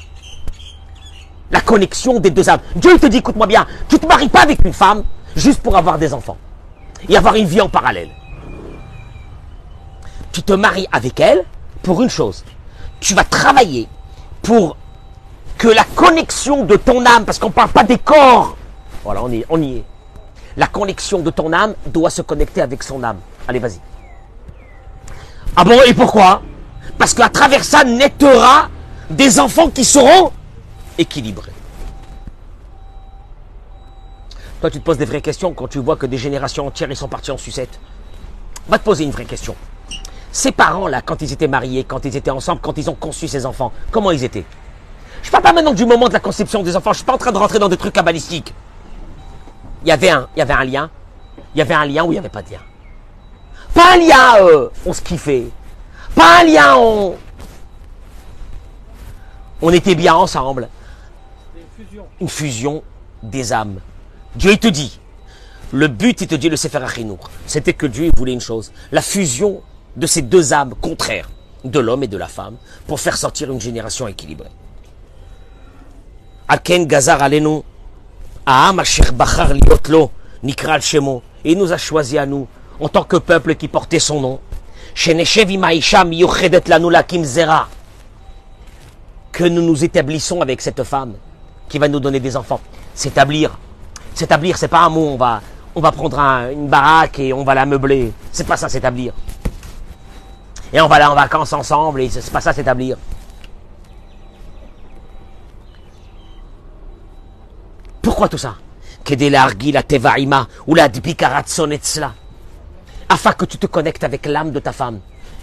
[1.51, 2.59] La connexion des deux âmes.
[2.75, 5.03] Dieu te dit, écoute-moi bien, tu te maries pas avec une femme
[5.35, 6.37] juste pour avoir des enfants
[7.07, 8.09] et avoir une vie en parallèle.
[10.31, 11.43] Tu te maries avec elle
[11.81, 12.43] pour une chose.
[12.99, 13.87] Tu vas travailler
[14.41, 14.75] pour
[15.57, 18.57] que la connexion de ton âme, parce qu'on ne parle pas des corps,
[19.03, 19.83] voilà, on y, est.
[20.57, 23.19] La connexion de ton âme doit se connecter avec son âme.
[23.47, 23.79] Allez, vas-y.
[25.55, 26.41] Ah bon, et pourquoi?
[26.97, 28.69] Parce qu'à travers ça naîtra
[29.09, 30.31] des enfants qui seront
[30.97, 31.51] équilibrés.
[34.61, 36.95] Toi, tu te poses des vraies questions quand tu vois que des générations entières, ils
[36.95, 37.79] sont partis en sucette.
[38.67, 39.55] Va te poser une vraie question.
[40.31, 43.45] Ces parents-là, quand ils étaient mariés, quand ils étaient ensemble, quand ils ont conçu ces
[43.45, 44.45] enfants, comment ils étaient?
[45.25, 47.17] Je parle pas maintenant du moment de la conception des enfants, je suis pas en
[47.17, 48.53] train de rentrer dans des trucs cabalistiques.
[49.81, 50.91] Il y avait un, il y avait un lien,
[51.55, 52.59] il y avait un lien ou il n'y avait pas de lien?
[53.73, 55.47] Pas un lien, on se kiffait.
[56.13, 57.15] Pas un lien, on,
[59.63, 60.69] on était bien ensemble.
[62.21, 62.83] Une fusion
[63.23, 63.79] des âmes.
[64.35, 64.99] Dieu il te dit,
[65.71, 69.01] le but, il te dit le Sefer Achinour, c'était que Dieu voulait une chose, la
[69.01, 69.63] fusion
[69.95, 71.31] de ces deux âmes contraires,
[71.63, 74.51] de l'homme et de la femme, pour faire sortir une génération équilibrée.
[76.47, 77.63] Aken Gazar Alenu,
[78.45, 80.11] Aham Asher Bachar Liotlo,
[80.43, 82.47] Nikral Shemo, et il nous a choisi à nous,
[82.79, 84.39] en tant que peuple qui portait son nom,
[86.05, 87.67] Miyuchedet Lanu Lakim Zera,
[89.31, 91.13] que nous nous établissons avec cette femme
[91.67, 92.61] qui va nous donner des enfants.
[92.93, 93.57] S'établir,
[94.13, 95.41] s'établir, c'est pas un mot, on va,
[95.73, 98.13] on va prendre un- une baraque et on va la meubler.
[98.31, 99.13] C'est pas ça, s'établir.
[100.71, 102.97] Et on va aller en vacances ensemble et c'est pas ça, s'établir.
[108.05, 108.53] Pourquoi tout ça?
[109.09, 109.47] La
[110.67, 110.89] ou la
[113.09, 114.99] afin que tu te connectes avec l'âme de ta femme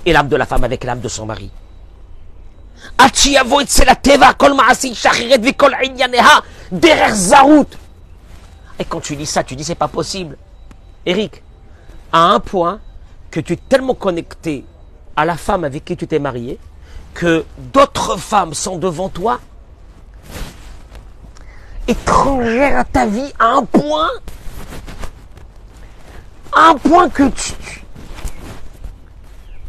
[0.07, 1.51] et l'âme de la femme avec l'âme de son mari.
[8.79, 10.39] Et quand tu dis ça, tu dis c'est pas possible.
[11.05, 11.43] Eric,
[12.13, 12.79] à un point
[13.33, 14.65] que tu es tellement connecté
[15.17, 16.61] à la femme avec qui tu t'es marié
[17.13, 19.41] que d'autres femmes sont devant toi
[21.93, 24.11] étrangères à ta vie à un point
[26.55, 27.53] à un point que tu,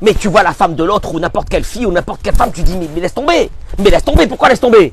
[0.03, 2.51] mais tu vois la femme de l'autre ou n'importe quelle fille ou n'importe quelle femme,
[2.51, 3.49] tu dis mais, mais laisse tomber.
[3.79, 4.91] Mais laisse tomber, pourquoi laisse tomber?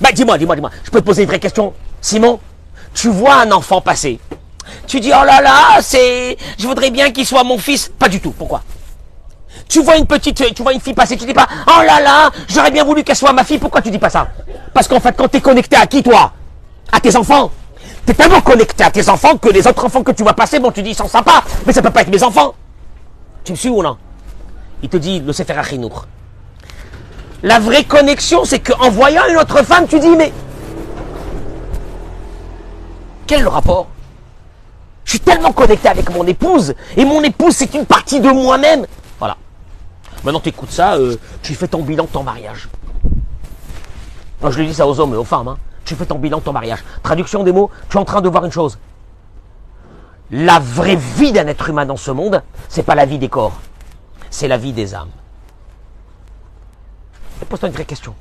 [0.00, 0.70] Bah dis-moi, dis-moi, dis-moi.
[0.84, 1.74] Je peux poser une vraie question.
[2.00, 2.40] Simon,
[2.94, 4.18] tu vois un enfant passer.
[4.86, 7.90] Tu dis oh là là, c'est je voudrais bien qu'il soit mon fils.
[7.98, 8.30] Pas du tout.
[8.30, 8.62] Pourquoi?
[9.70, 12.30] Tu vois une petite tu vois une fille passer, tu dis pas oh là là,
[12.48, 13.58] j'aurais bien voulu qu'elle soit ma fille.
[13.58, 14.26] Pourquoi tu dis pas ça?
[14.74, 16.32] Parce qu'en fait quand tu es connecté à qui toi?
[16.90, 17.52] À tes enfants.
[18.04, 20.58] Tu es tellement connecté à tes enfants que les autres enfants que tu vois passer,
[20.58, 22.52] bon tu dis ils sont sympas, mais ça peut pas être mes enfants.
[23.44, 23.96] Tu me suis ou non?
[24.82, 26.06] Il te dit le Sefer Achinour.
[27.44, 30.32] La vraie connexion, c'est qu'en voyant une autre femme, tu dis mais
[33.28, 33.86] quel rapport?
[35.04, 38.84] Je suis tellement connecté avec mon épouse et mon épouse c'est une partie de moi-même.
[40.24, 42.68] Maintenant tu écoutes ça, euh, tu fais ton bilan de ton mariage.
[44.42, 45.48] Je le dis ça aux hommes et aux femmes.
[45.48, 45.58] hein.
[45.84, 46.84] Tu fais ton bilan de ton mariage.
[47.02, 48.78] Traduction des mots, tu es en train de voir une chose.
[50.30, 53.60] La vraie vie d'un être humain dans ce monde, c'est pas la vie des corps,
[54.30, 55.10] c'est la vie des âmes.
[57.42, 58.14] Et Pose-toi une vraie question.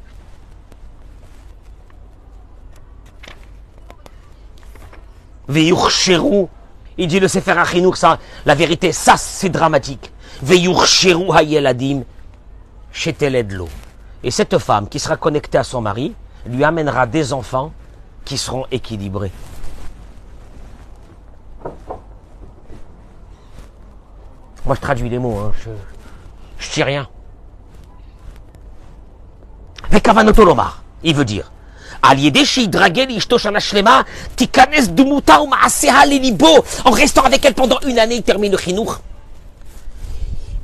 [6.97, 10.09] Il dit le Sefer Achinour, ça, la vérité, ça c'est dramatique.
[14.24, 16.13] Et cette femme qui sera connectée à son mari
[16.46, 17.72] lui amènera des enfants
[18.26, 19.32] qui seront équilibrés.
[24.65, 25.52] Moi je traduis les mots, hein.
[25.63, 25.70] je,
[26.58, 27.08] je dis rien.
[29.89, 31.52] Vekavanotolomar, il veut dire
[36.86, 39.00] en restant avec elle pendant une année, il termine le chinour.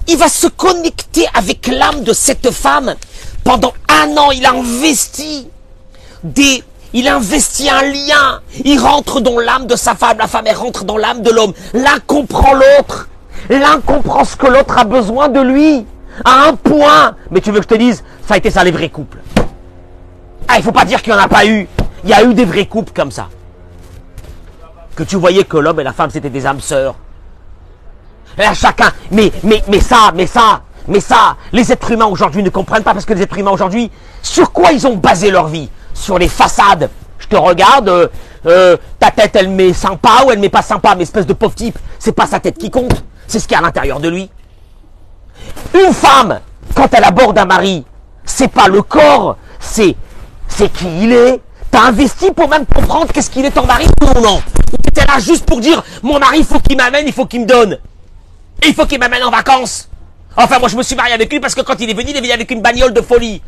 [0.07, 2.95] Il va se connecter avec l'âme de cette femme.
[3.43, 5.47] Pendant un an, il a investi
[6.23, 6.63] des,
[6.93, 8.41] il investit un lien.
[8.63, 10.17] Il rentre dans l'âme de sa femme.
[10.17, 11.53] La femme, elle rentre dans l'âme de l'homme.
[11.73, 13.09] L'un comprend l'autre.
[13.49, 15.85] L'un comprend ce que l'autre a besoin de lui.
[16.23, 17.15] À un point.
[17.31, 19.19] Mais tu veux que je te dise, ça a été ça les vrais couples.
[20.47, 21.67] Ah, il faut pas dire qu'il n'y en a pas eu.
[22.03, 23.27] Il y a eu des vrais couples comme ça.
[24.95, 26.95] Que tu voyais que l'homme et la femme, c'était des âmes sœurs.
[28.37, 32.49] Là, chacun, mais, mais, mais ça, mais ça, mais ça, les êtres humains aujourd'hui ne
[32.49, 33.89] comprennent pas parce que les êtres humains aujourd'hui,
[34.21, 35.69] sur quoi ils ont basé leur vie?
[35.93, 36.89] Sur les façades.
[37.19, 38.07] Je te regarde, euh,
[38.45, 41.55] euh, ta tête, elle met sympa ou elle met pas sympa, mais espèce de pauvre
[41.55, 44.09] type, c'est pas sa tête qui compte, c'est ce qu'il y a à l'intérieur de
[44.09, 44.29] lui.
[45.73, 46.39] Une femme,
[46.75, 47.85] quand elle aborde un mari,
[48.25, 49.95] c'est pas le corps, c'est
[50.47, 51.41] c'est qui il est.
[51.71, 54.41] T'as investi pour même comprendre qu'est-ce qu'il est ton mari ou non?
[54.83, 57.45] T'étais là juste pour dire mon mari il faut qu'il m'amène, il faut qu'il me
[57.45, 57.79] donne.
[58.67, 59.89] Il faut qu'il m'amène en vacances.
[60.35, 62.17] Enfin moi je me suis marié avec lui parce que quand il est venu, il
[62.17, 63.41] est venu avec une bagnole de folie.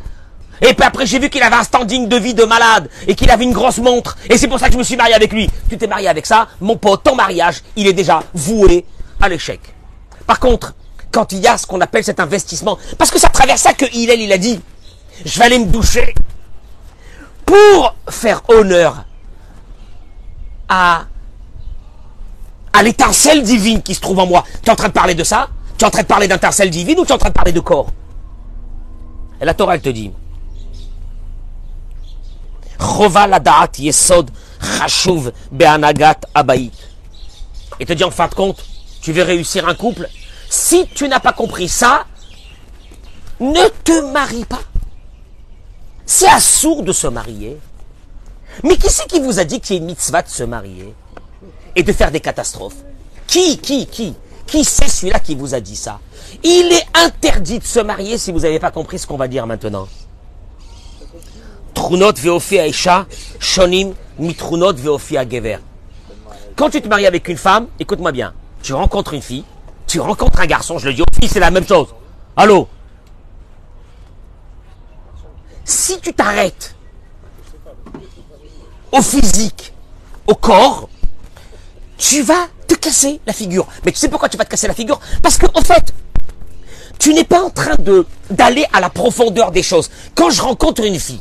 [0.60, 3.30] Et puis après j'ai vu qu'il avait un standing de vie de malade et qu'il
[3.30, 4.16] avait une grosse montre.
[4.30, 5.50] Et c'est pour ça que je me suis marié avec lui.
[5.68, 8.84] Tu t'es marié avec ça, mon pote, ton mariage, il est déjà voué
[9.20, 9.60] à l'échec.
[10.26, 10.74] Par contre,
[11.10, 13.86] quand il y a ce qu'on appelle cet investissement, parce que ça traverse ça que
[13.92, 14.60] Hillel, il a dit,
[15.24, 16.14] je vais aller me doucher
[17.46, 19.04] pour faire honneur
[20.68, 21.06] à,
[22.72, 24.44] à l'étincelle divine qui se trouve en moi.
[24.62, 25.48] Tu es en train de parler de ça?
[25.76, 27.52] Tu es en train de parler d'intercelle divine ou tu es en train de parler
[27.52, 27.88] de corps?
[29.40, 30.12] Et la Torah, elle te dit
[33.78, 34.30] yesod
[35.52, 36.72] be'anagat abayit.
[37.80, 38.64] Et te dit en fin de compte,
[39.00, 40.08] tu veux réussir un couple?
[40.50, 42.06] Si tu n'as pas compris ça,
[43.40, 44.62] ne te marie pas.
[46.06, 47.58] C'est assourd de se marier.
[48.64, 50.94] Mais qui c'est qui vous a dit qu'il y a une mitzvah de se marier?
[51.78, 52.82] Et de faire des catastrophes
[53.28, 54.14] Qui, qui, qui
[54.46, 56.00] Qui c'est celui-là qui vous a dit ça?
[56.42, 59.46] Il est interdit de se marier si vous n'avez pas compris ce qu'on va dire
[59.46, 59.86] maintenant.
[63.38, 65.58] Shonim gever.
[66.56, 69.44] Quand tu te maries avec une femme, écoute-moi bien, tu rencontres une fille,
[69.86, 71.94] tu rencontres un garçon, je le dis aux filles, c'est la même chose.
[72.36, 72.66] Allô?
[75.64, 76.74] Si tu t'arrêtes
[78.90, 79.72] au physique,
[80.26, 80.88] au corps,
[81.98, 83.66] tu vas te casser la figure.
[83.84, 85.00] Mais tu sais pourquoi tu vas te casser la figure?
[85.22, 85.92] Parce que en fait,
[86.98, 87.74] tu n'es pas en train
[88.30, 89.90] d'aller à la profondeur des choses.
[90.14, 91.20] Quand je rencontre une fille,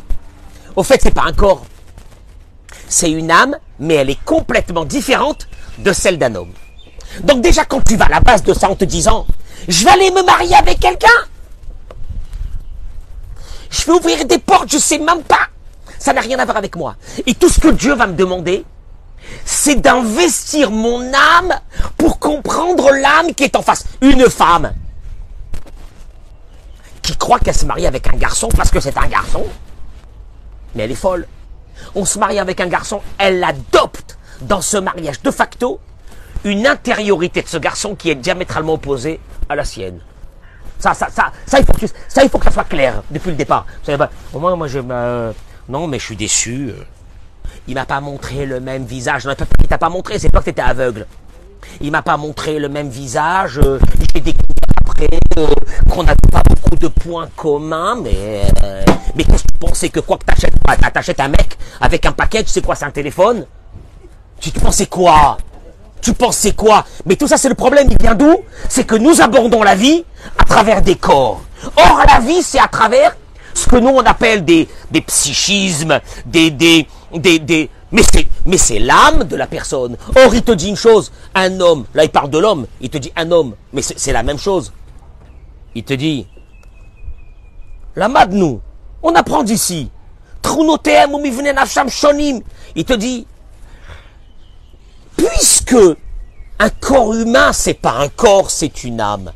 [0.75, 1.65] au fait, c'est pas un corps.
[2.87, 5.47] C'est une âme, mais elle est complètement différente
[5.79, 6.53] de celle d'un homme.
[7.23, 9.25] Donc déjà, quand tu vas à la base de ça en te disant,
[9.67, 11.07] je vais aller me marier avec quelqu'un,
[13.69, 15.47] je vais ouvrir des portes, je sais même pas.
[15.99, 16.95] Ça n'a rien à voir avec moi.
[17.25, 18.63] Et tout ce que Dieu va me demander,
[19.45, 21.53] c'est d'investir mon âme
[21.97, 23.85] pour comprendre l'âme qui est en face.
[24.01, 24.73] Une femme
[27.01, 29.45] qui croit qu'elle se marie avec un garçon parce que c'est un garçon,
[30.75, 31.27] mais elle est folle.
[31.95, 35.79] On se marie avec un garçon, elle adopte dans ce mariage de facto
[36.43, 39.99] une intériorité de ce garçon qui est diamétralement opposée à la sienne.
[40.79, 43.31] Ça, ça, ça, ça, il faut que, ça, il faut que ça soit clair depuis
[43.31, 43.65] le départ.
[43.79, 45.31] Vous savez pas, au moins, moi, je, euh,
[45.69, 46.71] non, mais je suis déçu.
[47.67, 49.25] Il m'a pas montré le même visage.
[49.25, 51.05] Non, il t'a pas montré, c'est pas que t'étais aveugle.
[51.81, 53.59] Il m'a pas montré le même visage.
[53.59, 53.79] euh,
[54.13, 54.45] J'ai découvert
[54.87, 55.47] après euh,
[55.89, 58.83] qu'on n'avait pas beaucoup de points communs, mais euh,
[59.15, 60.53] mais qu'est-ce que tu pensais que quoi que t'achètes
[60.93, 63.45] T'achètes un mec avec un package, c'est quoi C'est un téléphone?
[64.39, 65.37] Tu pensais quoi?
[66.01, 66.85] Tu pensais quoi?
[67.05, 67.87] Mais tout ça, c'est le problème.
[67.91, 68.43] Il vient d'où?
[68.69, 70.05] C'est que nous abordons la vie
[70.39, 71.41] à travers des corps.
[71.75, 73.15] Or, la vie, c'est à travers
[73.53, 76.49] ce que nous, on appelle des, des psychismes, des...
[76.51, 79.97] des, des, des mais c'est, mais c'est l'âme de la personne.
[80.15, 81.11] Or, il te dit une chose.
[81.33, 82.67] Un homme, là, il parle de l'homme.
[82.81, 83.55] Il te dit un homme.
[83.71, 84.73] Mais c'est, la même chose.
[85.73, 86.27] Il te dit,
[87.95, 88.59] la nous,
[89.03, 89.89] on apprend d'ici.
[92.75, 93.27] Il te dit,
[95.15, 95.75] puisque
[96.59, 99.31] un corps humain, c'est pas un corps, c'est une âme.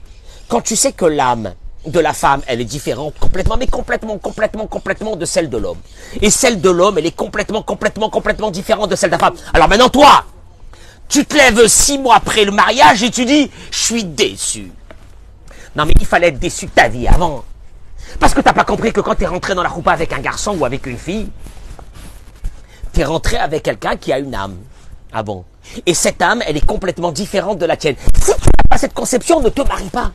[0.48, 1.54] Quand tu sais que l'âme
[1.86, 5.80] de la femme, elle est différente complètement, mais complètement, complètement, complètement de celle de l'homme.
[6.22, 9.36] Et celle de l'homme, elle est complètement, complètement, complètement différente de celle de la femme.
[9.54, 10.26] Alors maintenant, toi,
[11.10, 14.72] tu te lèves six mois après le mariage et tu dis, je suis déçu.
[15.76, 17.44] Non mais il fallait être déçu de ta vie avant.
[18.20, 20.20] Parce que t'as pas compris que quand tu es rentré dans la roupa avec un
[20.20, 21.30] garçon ou avec une fille,
[22.94, 24.58] tu es rentré avec quelqu'un qui a une âme.
[25.14, 25.46] Ah bon?
[25.86, 27.96] Et cette âme, elle est complètement différente de la tienne.
[28.16, 30.12] Si tu n'as pas cette conception, ne te marie pas.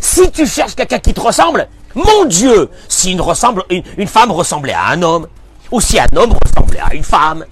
[0.00, 4.30] Si tu cherches quelqu'un qui te ressemble, mon Dieu, si une, ressemble, une, une femme
[4.30, 5.26] ressemblait à un homme,
[5.70, 7.44] ou si un homme ressemblait à une femme,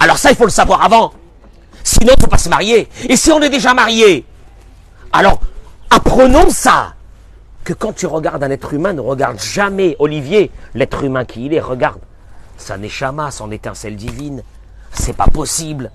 [0.00, 1.12] alors ça, il faut le savoir avant.
[1.82, 2.88] Sinon, il ne faut pas se marier.
[3.08, 4.24] Et si on est déjà marié,
[5.12, 5.40] alors
[5.90, 6.94] apprenons ça.
[7.64, 11.54] Que quand tu regardes un être humain, ne regarde jamais Olivier, l'être humain qui il
[11.54, 12.00] est, regarde
[12.56, 14.42] sa neshama, son étincelle divine.
[14.92, 15.90] C'est pas possible.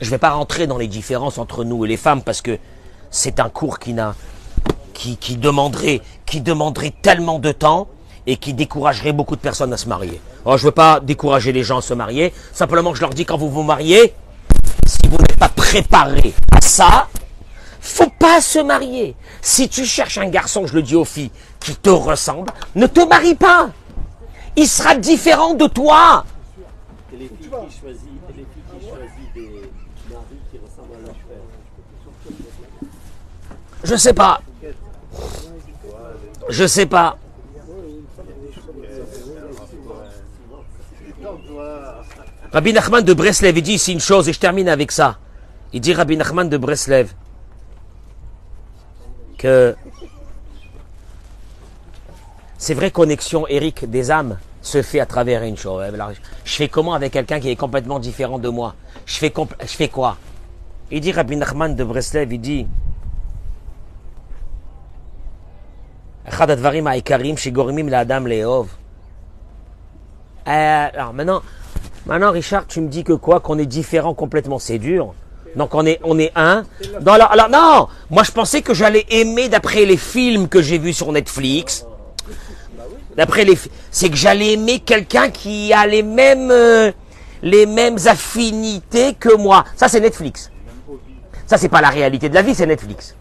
[0.00, 2.58] Je ne vais pas rentrer dans les différences entre nous et les femmes parce que
[3.10, 4.14] c'est un cours qui n'a
[4.96, 6.00] qui, demanderait
[7.02, 7.88] tellement de temps
[8.26, 10.20] et qui découragerait beaucoup de personnes à se marier.
[10.44, 13.24] Alors, je ne veux pas décourager les gens à se marier, simplement je leur dis
[13.24, 14.14] quand vous vous mariez,
[14.86, 17.08] si vous n'êtes pas préparé à ça,
[17.80, 19.14] faut pas se marier.
[19.42, 21.30] Si tu cherches un garçon, je le dis aux filles,
[21.60, 23.70] qui te ressemble, ne te marie pas.
[24.56, 26.24] Il sera différent de toi.
[27.12, 29.50] Et les filles qui choisissent, et les filles qui choisissent des
[30.10, 31.46] maris qui ressemblent à leur frère.
[33.86, 34.42] Je sais pas.
[36.48, 37.16] Je sais pas.
[42.52, 45.18] Rabbi Nachman de Breslev, il dit ici une chose, et je termine avec ça.
[45.72, 47.12] Il dit Rabbi Nachman de Breslev
[49.38, 49.76] que
[52.58, 55.82] c'est vrai connexion, Eric, des âmes se fait à travers une chose.
[55.82, 56.10] Alors,
[56.44, 58.74] je fais comment avec quelqu'un qui est complètement différent de moi?
[59.04, 60.16] Je fais, je fais quoi?
[60.90, 62.66] Il dit Rabbi Nachman de Breslev, il dit
[66.29, 68.73] אחד הדברים העיקריים שגורמים לאדם לאהוב.
[70.47, 70.49] Euh,
[70.93, 71.41] alors maintenant,
[72.07, 75.13] Maintenant, Richard, tu me dis que quoi Qu'on est différent complètement, c'est dur.
[75.55, 76.63] Donc on est, on est un.
[77.05, 80.79] Non, alors, alors, non Moi je pensais que j'allais aimer d'après les films que j'ai
[80.79, 81.85] vus sur Netflix.
[83.17, 86.91] D'après les fi- c'est que j'allais aimer quelqu'un qui a les mêmes euh,
[87.43, 89.65] les mêmes affinités que moi.
[89.75, 90.49] Ça c'est Netflix.
[91.45, 93.15] Ça c'est pas la réalité de la vie, c'est Netflix.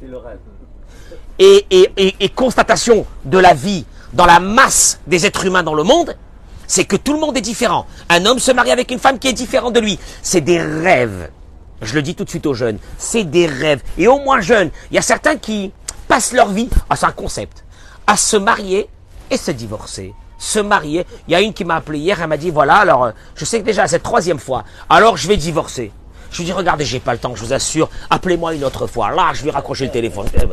[0.00, 0.38] C'est le rêve.
[1.43, 3.83] Et, constatation de la vie
[4.13, 6.15] dans la masse des êtres humains dans le monde,
[6.67, 7.87] c'est que tout le monde est différent.
[8.09, 9.97] Un homme se marie avec une femme qui est différente de lui.
[10.21, 11.31] C'est des rêves.
[11.81, 12.77] Je le dis tout de suite aux jeunes.
[12.99, 13.81] C'est des rêves.
[13.97, 15.71] Et au moins jeunes, il y a certains qui
[16.07, 17.65] passent leur vie, ah, c'est un concept,
[18.05, 18.87] à se marier
[19.31, 20.13] et se divorcer.
[20.37, 21.07] Se marier.
[21.27, 23.45] Il y a une qui m'a appelé hier, elle m'a dit, voilà, alors, euh, je
[23.45, 24.63] sais que déjà, c'est la troisième fois.
[24.89, 25.91] Alors, je vais divorcer.
[26.31, 27.89] Je lui dis, regardez, j'ai pas le temps, je vous assure.
[28.09, 29.11] Appelez-moi une autre fois.
[29.11, 30.27] Là, je vais raccrocher le téléphone.
[30.33, 30.45] Eh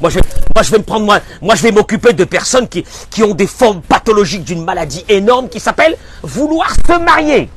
[0.00, 2.84] Moi, je, vais prendre, moi, je vais m'occuper de personnes qui,
[3.22, 7.48] ont des formes pathologiques d'une maladie énorme qui s'appelle vouloir se marier.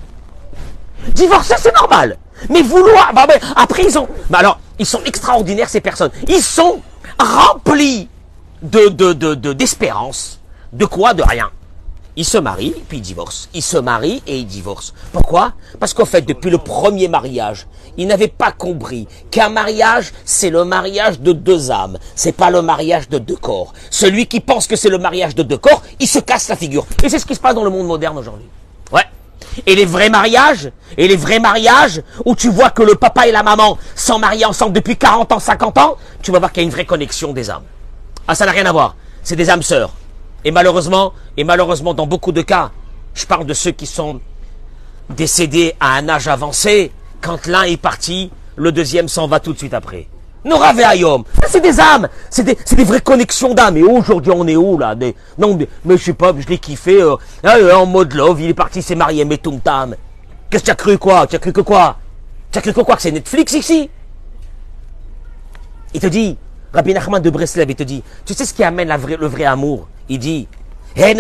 [1.16, 2.18] Divorcer, c'est normal.
[2.50, 6.12] Mais vouloir, bah, après, ils ont, alors, ils sont extraordinaires, ces personnes.
[6.28, 6.82] Ils sont
[7.20, 8.08] remplis
[8.62, 10.40] de- d'espérance.
[10.72, 11.14] De quoi?
[11.14, 11.50] De rien.
[12.16, 13.50] Ils se marient, puis ils divorcent.
[13.56, 14.94] Ils se marient et ils divorcent.
[15.12, 15.54] Pourquoi?
[15.80, 17.66] Parce qu'en fait, depuis le premier mariage,
[17.98, 21.98] ils n'avaient pas compris qu'un mariage, c'est le mariage de deux âmes.
[22.16, 23.74] C'est pas le mariage de deux corps.
[23.90, 26.86] Celui qui pense que c'est le mariage de deux corps, il se casse la figure.
[27.02, 28.48] Et c'est ce qui se passe dans le monde moderne aujourd'hui.
[28.92, 29.06] Ouais.
[29.66, 33.32] Et les vrais mariages, et les vrais mariages, où tu vois que le papa et
[33.32, 36.66] la maman sont mariés ensemble depuis 40 ans, 50 ans, tu vas voir qu'il y
[36.66, 37.64] a une vraie connexion des âmes.
[38.28, 38.96] Ah, ça n'a rien à voir.
[39.24, 39.92] C'est des âmes sœurs.
[40.46, 42.72] Et malheureusement, et malheureusement, dans beaucoup de cas,
[43.14, 44.20] je parle de ceux qui sont
[45.10, 46.92] décédés à un âge avancé.
[47.22, 50.08] Quand l'un est parti, le deuxième s'en va tout de suite après.
[50.46, 53.78] Nora Ayom, c'est des âmes, c'est des, des vraies connexions d'âmes.
[53.78, 54.94] Et aujourd'hui, on est où là?
[55.38, 57.16] Non, mais, mais je sais pas, je l'ai kiffé euh,
[57.46, 58.42] euh, en mode love.
[58.42, 59.96] Il est parti, s'est marié, mais tout tam.
[60.50, 61.28] Qu'est-ce que tu as cru quoi?
[61.28, 61.98] Tu as cru que quoi?
[62.52, 62.98] Tu as cru que quoi?
[62.98, 63.90] Que c'est Netflix ici?
[65.94, 66.38] Il te dit,
[66.74, 69.88] Rabbi Nachman de Breslev, il te dit, tu sais ce qui amène le vrai amour?
[70.10, 70.48] Il dit.
[70.96, 71.16] Il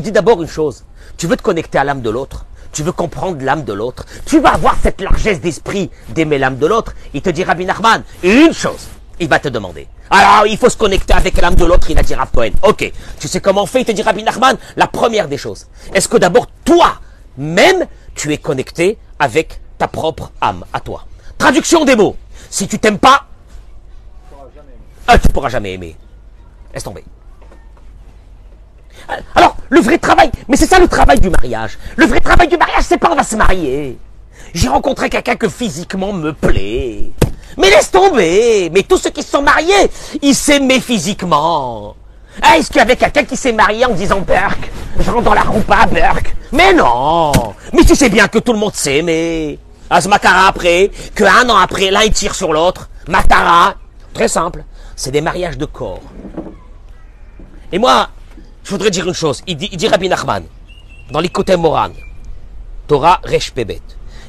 [0.00, 0.84] dit d'abord une chose,
[1.18, 4.40] tu veux te connecter à l'âme de l'autre, tu veux comprendre l'âme de l'autre, tu
[4.40, 6.94] vas avoir cette largesse d'esprit d'aimer l'âme de l'autre.
[7.12, 8.88] Il te dit, Rabbi Nachman, une chose,
[9.20, 9.86] il va te demander.
[10.08, 12.28] Alors, il faut se connecter avec l'âme de l'autre, il a dit Rav.
[12.62, 12.90] Ok,
[13.20, 13.82] tu sais comment on fait?
[13.82, 15.66] Il te dit, Rabbi Nachman, la première des choses.
[15.92, 16.94] Est-ce que d'abord, toi,
[17.36, 21.04] même, tu es connecté avec ta propre âme, à toi?
[21.36, 22.16] Traduction des mots.
[22.48, 23.26] Si tu t'aimes pas,
[25.12, 25.94] ah, tu pourras jamais aimer.
[26.72, 27.04] Laisse tomber.
[29.34, 31.78] Alors, le vrai travail, mais c'est ça le travail du mariage.
[31.96, 33.98] Le vrai travail du mariage, c'est pas on va se marier.
[34.54, 37.10] J'ai rencontré quelqu'un que physiquement me plaît.
[37.58, 38.70] Mais laisse tomber.
[38.72, 39.90] Mais tous ceux qui se sont mariés,
[40.22, 41.94] ils s'aimaient physiquement.
[42.40, 45.34] Ah, Est-ce qu'il y avait quelqu'un qui s'est marié en disant Burke Je rentre dans
[45.34, 46.34] la roupa, Burke?
[46.52, 47.32] Mais non.
[47.74, 49.58] Mais tu sais bien que tout le monde s'aimait.
[49.90, 52.88] À ce Makara après, que un an après, l'un il tire sur l'autre.
[53.08, 53.74] Matara.
[54.14, 54.64] Très simple
[54.95, 56.01] C'est des mariages de corps.
[57.71, 58.09] Et moi,
[58.63, 59.41] je voudrais dire une chose.
[59.47, 60.43] Il dit, il dit Rabbi Nachman,
[61.11, 61.91] dans l'Ikotem Moran,
[62.87, 63.81] Torah Resh Pebet.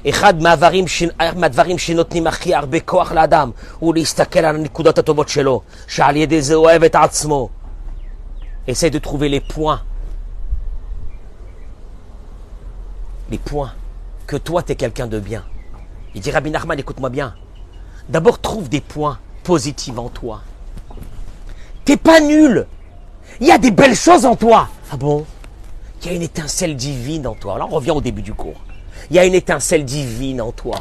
[0.09, 1.03] אחד מהדברים ש-
[1.37, 6.55] מהדברים שנותנים הכי הרבה כוח לאדם הוא להסתכל על הנקודות הטובות שלו, שעל ידי זה
[6.55, 7.49] הוא אוהב את עצמו.
[8.69, 9.81] Essaye de trouver les points.
[13.31, 13.73] Les points.
[14.27, 15.43] Que toi, tu es quelqu'un de bien.
[16.15, 17.35] Il dit Rabbi Nachman, écoute-moi bien.
[18.09, 20.43] D'abord, trouve des points positifs en toi.
[21.86, 22.68] T'es pas nul.
[23.42, 24.70] Il y a des belles choses en toi.
[24.92, 25.26] Ah bon?
[26.02, 27.58] Il y a une étincelle divine en toi.
[27.58, 28.62] Là, on revient au début du cours.
[29.10, 30.78] Il y a une étincelle divine en toi.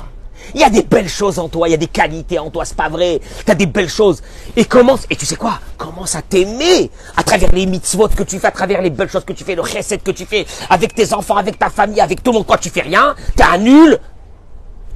[0.55, 2.65] Il y a des belles choses en toi, il y a des qualités en toi,
[2.65, 3.21] c'est pas vrai.
[3.45, 4.23] Tu as des belles choses.
[4.57, 5.61] Et commence, et tu sais quoi?
[5.79, 9.25] Commence à t'aimer à travers les mitzvot que tu fais, à travers les belles choses
[9.25, 12.23] que tu fais, le recette que tu fais, avec tes enfants, avec ta famille, avec
[12.23, 12.47] tout le monde.
[12.47, 13.99] Quand tu fais rien, t'es un nul.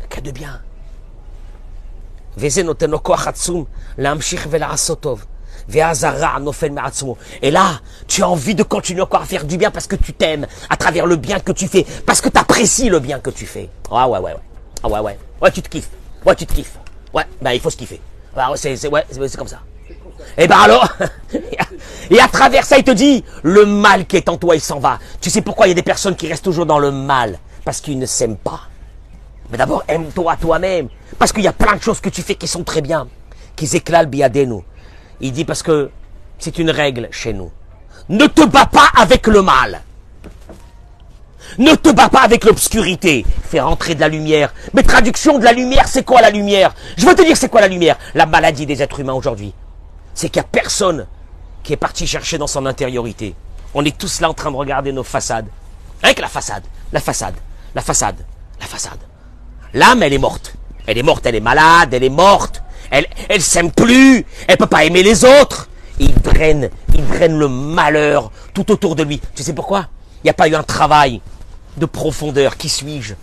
[0.09, 0.61] Que de bien.
[7.43, 10.13] Et là, tu as envie de continuer encore à faire du bien parce que tu
[10.13, 13.31] t'aimes à travers le bien que tu fais, parce que tu apprécies le bien que
[13.31, 13.69] tu fais.
[13.91, 14.41] Ah ouais, ouais, ouais.
[14.83, 15.19] Ah ouais, ouais.
[15.41, 15.91] Ouais, tu te kiffes.
[16.25, 16.79] Ouais, tu te kiffes.
[17.13, 18.01] Ouais, bah il faut se kiffer.
[18.37, 19.61] Ah, c'est, ouais, c'est comme ça.
[20.37, 20.89] Et ben alors,
[22.11, 24.79] et à travers ça, il te dit, le mal qui est en toi, il s'en
[24.79, 24.99] va.
[25.21, 27.39] Tu sais pourquoi il y a des personnes qui restent toujours dans le mal?
[27.65, 28.61] Parce qu'ils ne s'aiment pas.
[29.51, 30.89] Mais d'abord, aime-toi toi-même.
[31.19, 33.09] Parce qu'il y a plein de choses que tu fais qui sont très bien.
[33.55, 34.65] Qu'ils éclatent biadeno.
[35.21, 35.91] Il dit parce que
[36.39, 37.51] c'est une règle chez nous.
[38.09, 39.83] Ne te bats pas avec le mal.
[41.59, 43.25] Ne te bats pas avec l'obscurité.
[43.49, 44.53] Fais rentrer de la lumière.
[44.75, 46.75] Mais traduction de la lumière, c'est quoi la lumière?
[46.97, 47.97] Je veux te dire c'est quoi la lumière?
[48.14, 49.55] La maladie des êtres humains aujourd'hui.
[50.14, 51.07] C'est qu'il n'y a personne
[51.62, 53.35] qui est parti chercher dans son intériorité.
[53.75, 55.47] on est tous là en train de regarder nos façades.
[56.03, 56.62] Avec la façade,
[56.93, 57.35] la façade,
[57.75, 58.17] la façade,
[58.61, 58.99] la façade.
[59.73, 60.55] L'âme, elle est morte.
[60.87, 62.62] Elle est morte, elle est malade, elle est morte.
[62.91, 64.24] Elle, elle s'aime plus.
[64.47, 65.68] Elle peut pas aimer les autres.
[65.99, 69.20] Il draine, il draine le malheur tout autour de lui.
[69.34, 69.89] Tu sais pourquoi?
[70.22, 71.20] Il n'y a pas eu un travail
[71.76, 72.57] de profondeur.
[72.57, 73.14] Qui suis-je?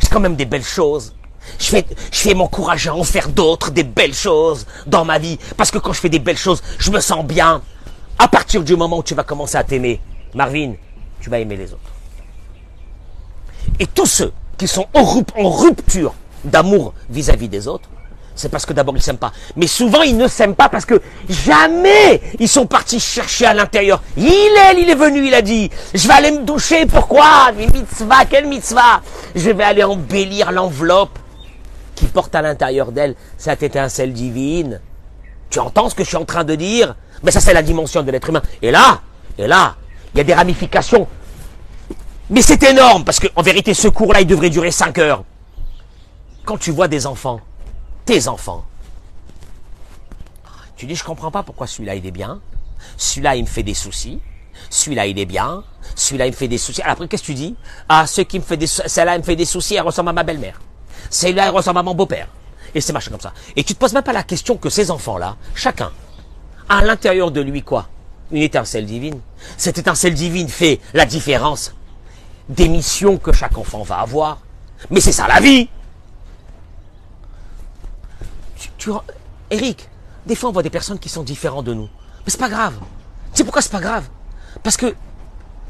[0.00, 1.14] J'ai quand même des belles choses.
[1.58, 5.38] Je fais, je fais m'encourager à en faire d'autres, des belles choses dans ma vie.
[5.56, 7.62] Parce que quand je fais des belles choses, je me sens bien.
[8.18, 10.00] À partir du moment où tu vas commencer à t'aimer,
[10.34, 10.74] Marvin,
[11.20, 11.92] tu vas aimer les autres.
[13.80, 17.88] Et tous ceux qui sont en rupture d'amour vis-à-vis des autres,
[18.34, 19.32] c'est parce que d'abord ils s'aiment pas.
[19.56, 24.02] Mais souvent ils ne s'aiment pas parce que jamais ils sont partis chercher à l'intérieur.
[24.16, 27.52] Il est, il est venu, il a dit, je vais aller me doucher, pourquoi?
[27.56, 29.02] Mais mitzvah, quelle mitzvah?
[29.34, 31.18] Je vais aller embellir l'enveloppe
[31.94, 34.80] qui porte à l'intérieur d'elle cette étincelle divine.
[35.50, 36.96] Tu entends ce que je suis en train de dire?
[37.22, 38.42] Mais ça, c'est la dimension de l'être humain.
[38.60, 39.00] Et là,
[39.38, 39.76] et là,
[40.12, 41.06] il y a des ramifications.
[42.30, 45.24] Mais c'est énorme, parce qu'en vérité, ce cours-là, il devrait durer 5 heures.
[46.44, 47.40] Quand tu vois des enfants,
[48.04, 48.64] tes enfants,
[50.76, 52.40] tu dis, je comprends pas pourquoi celui-là, il est bien.
[52.96, 54.20] Celui-là, il me fait des soucis.
[54.70, 55.62] Celui-là, il est bien.
[55.94, 56.82] Celui-là, il me fait des soucis.
[56.82, 57.54] Après, qu'est-ce que tu dis?
[57.88, 60.12] Ah, ceux qui me fait des, celle-là, elle me fait des soucis, elle ressemble à
[60.12, 60.60] ma belle-mère.
[61.10, 62.28] Celle-là, elle ressemble à mon beau-père.
[62.74, 63.32] Et c'est machin comme ça.
[63.54, 65.92] Et tu te poses même pas la question que ces enfants-là, chacun,
[66.68, 67.88] à l'intérieur de lui quoi?
[68.32, 69.20] Une étincelle divine.
[69.56, 71.72] Cette étincelle divine fait la différence
[72.48, 74.40] des missions que chaque enfant va avoir.
[74.90, 75.68] Mais c'est ça la vie.
[78.84, 78.90] Tu,
[79.50, 79.88] Eric,
[80.26, 81.88] des fois on voit des personnes qui sont différentes de nous.
[82.18, 82.74] Mais c'est pas grave.
[83.32, 84.04] Tu sais pourquoi c'est pas grave?
[84.62, 84.94] Parce que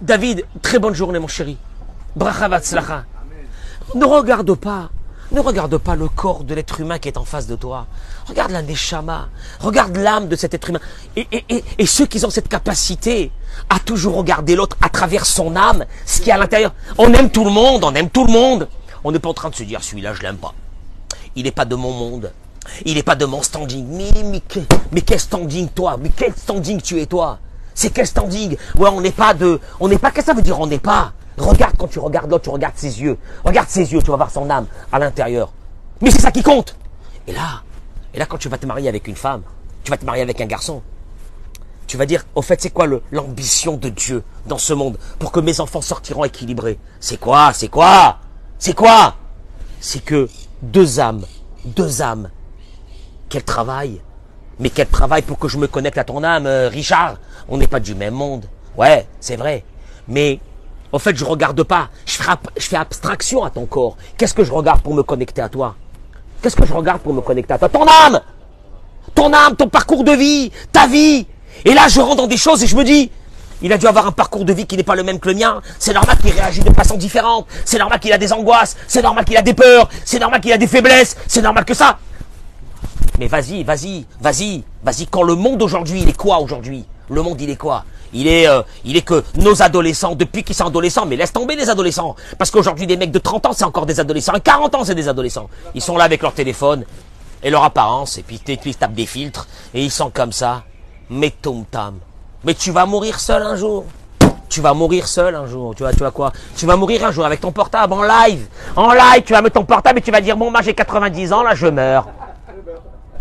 [0.01, 1.57] David, très bonne journée mon chéri.
[2.17, 3.05] Bracha vatzlacha.
[3.95, 4.91] Ne regarde pas,
[5.31, 7.87] ne regarde pas le corps de l'être humain qui est en face de toi.
[8.27, 9.29] Regarde la neshama,
[9.61, 10.81] regarde l'âme de cet être humain.
[11.15, 13.31] Et, et, et, et ceux qui ont cette capacité
[13.71, 16.75] à toujours regarder l'autre à travers son âme, ce qui est à l'intérieur.
[16.99, 18.69] On aime tout le monde, on aime tout le monde.
[19.05, 20.53] On n'est pas en train de se dire celui-là je l'aime pas.
[21.37, 22.33] Il n'est pas de mon monde.
[22.85, 23.87] Il n'est pas de mon standing.
[23.89, 24.61] Mais, mais, que-
[24.93, 25.97] mais quel standing toi?
[26.01, 27.39] Mais quel standing tu es toi?
[27.75, 28.57] C'est quel standing?
[28.77, 29.61] Ouais, on n'est pas de...
[29.81, 30.11] On n'est pas...
[30.11, 31.12] Qu'est-ce que ça veut dire on n'est pas?
[31.37, 33.19] Regarde quand tu regardes l'autre, tu regardes ses yeux.
[33.45, 35.53] Regarde ses yeux, tu vas voir son âme à l'intérieur.
[36.01, 36.77] Mais c'est ça qui compte.
[37.27, 37.62] Et là,
[38.12, 39.43] et là quand tu vas te marier avec une femme,
[39.83, 40.83] tu vas te marier avec un garçon,
[41.87, 45.41] tu vas dire, au fait, c'est quoi l'ambition de Dieu dans ce monde pour que
[45.41, 46.79] mes enfants sortiront équilibrés?
[47.01, 47.53] C'est quoi?
[47.53, 48.19] C'est quoi?
[48.59, 49.17] C'est quoi?
[49.81, 50.29] C'est que
[50.62, 51.25] deux âmes,
[51.65, 52.31] deux âmes,
[53.35, 54.01] qu'elles travaillent,
[54.61, 57.16] mais qu'elles travaillent pour que je me connecte à ton âme, euh, Richard?
[57.49, 58.45] On n'est pas du même monde.
[58.76, 59.64] Ouais, c'est vrai.
[60.07, 60.39] Mais,
[60.93, 61.89] au fait, je regarde pas.
[62.07, 63.97] Je fais, je fais abstraction à ton corps.
[64.16, 65.74] Qu'est-ce que je regarde pour me connecter à toi?
[66.41, 67.68] Qu'est-ce que je regarde pour me connecter à toi?
[67.68, 68.20] Ton âme
[69.14, 71.26] ton âme, ton parcours de vie, ta vie.
[71.64, 73.11] Et là, je rentre dans des choses et je me dis,
[73.62, 75.35] il a dû avoir un parcours de vie qui n'est pas le même que le
[75.35, 75.61] mien.
[75.78, 77.47] C'est normal qu'il réagit de façon différente.
[77.64, 78.76] C'est normal qu'il a des angoisses.
[78.89, 79.89] C'est normal qu'il a des peurs.
[80.05, 81.16] C'est normal qu'il a des faiblesses.
[81.26, 81.99] C'est normal que ça.
[83.19, 85.07] Mais vas-y, vas-y, vas-y, vas-y.
[85.07, 86.85] Quand le monde aujourd'hui, il est quoi aujourd'hui?
[87.09, 87.85] Le monde, il est quoi?
[88.12, 91.55] Il est, euh, il est que nos adolescents, depuis qu'ils sont adolescents, mais laisse tomber
[91.55, 92.17] les adolescents.
[92.39, 94.35] Parce qu'aujourd'hui, des mecs de 30 ans, c'est encore des adolescents.
[94.35, 95.49] Et 40 ans, c'est des adolescents.
[95.75, 96.85] Ils sont là avec leur téléphone
[97.43, 100.62] et leur apparence, et puis ils tapent des filtres, et ils sont comme ça.
[101.11, 101.99] Mais tom tam.
[102.43, 103.85] Mais tu vas mourir seul un jour.
[104.49, 105.75] Tu vas mourir seul un jour.
[105.75, 106.33] Tu vas, tu vas quoi?
[106.57, 108.47] Tu vas mourir un jour avec ton portable en live.
[108.77, 111.33] En live, tu vas mettre ton portable et tu vas dire Bon, moi j'ai 90
[111.33, 112.07] ans, là je meurs.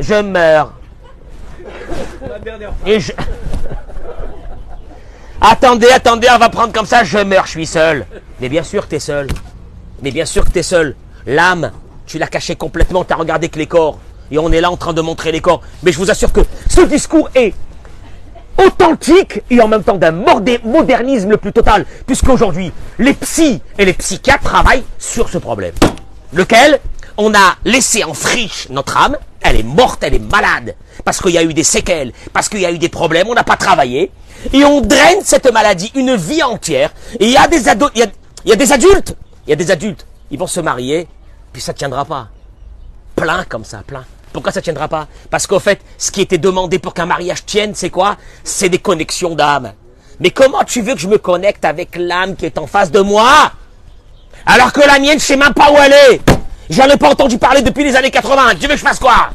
[0.03, 0.73] Je meurs.
[2.85, 3.13] Et je.
[5.39, 8.05] Attendez, attendez, on va prendre comme ça, je meurs, je suis seul.
[8.41, 9.27] Mais bien sûr que t'es seul.
[10.01, 10.95] Mais bien sûr que t'es seul.
[11.25, 11.71] L'âme,
[12.05, 13.97] tu l'as cachée complètement, t'as regardé que les corps.
[14.29, 15.61] Et on est là en train de montrer les corps.
[15.83, 17.53] Mais je vous assure que ce discours est
[18.57, 21.85] authentique et en même temps d'un modernisme le plus total.
[22.05, 25.73] Puisqu'aujourd'hui, les psys et les psychiatres travaillent sur ce problème.
[26.33, 26.79] Lequel?
[27.15, 31.31] On a laissé en friche notre âme, elle est morte, elle est malade, parce qu'il
[31.31, 33.57] y a eu des séquelles, parce qu'il y a eu des problèmes, on n'a pas
[33.57, 34.11] travaillé,
[34.51, 37.61] et on draine cette maladie une vie entière, et il y a des
[38.45, 39.15] il y a, des adultes,
[39.47, 41.07] il y a des adultes, ils vont se marier,
[41.51, 42.27] puis ça tiendra pas.
[43.15, 44.03] Plein comme ça, plein.
[44.33, 45.07] Pourquoi ça tiendra pas?
[45.29, 48.17] Parce qu'au fait, ce qui était demandé pour qu'un mariage tienne, c'est quoi?
[48.43, 49.73] C'est des connexions d'âme.
[50.19, 52.99] Mais comment tu veux que je me connecte avec l'âme qui est en face de
[52.99, 53.51] moi?
[54.45, 56.32] Alors que la mienne, je sais même pas où elle est.
[56.73, 58.55] J'en ai pas entendu parler depuis les années 80.
[58.59, 59.29] Tu veux que je fasse quoi?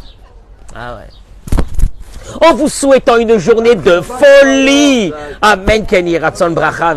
[0.74, 2.48] Ah ouais.
[2.48, 5.12] En vous souhaitant une journée de folie.
[5.40, 6.94] Amen, Kenny Ratson Bracha.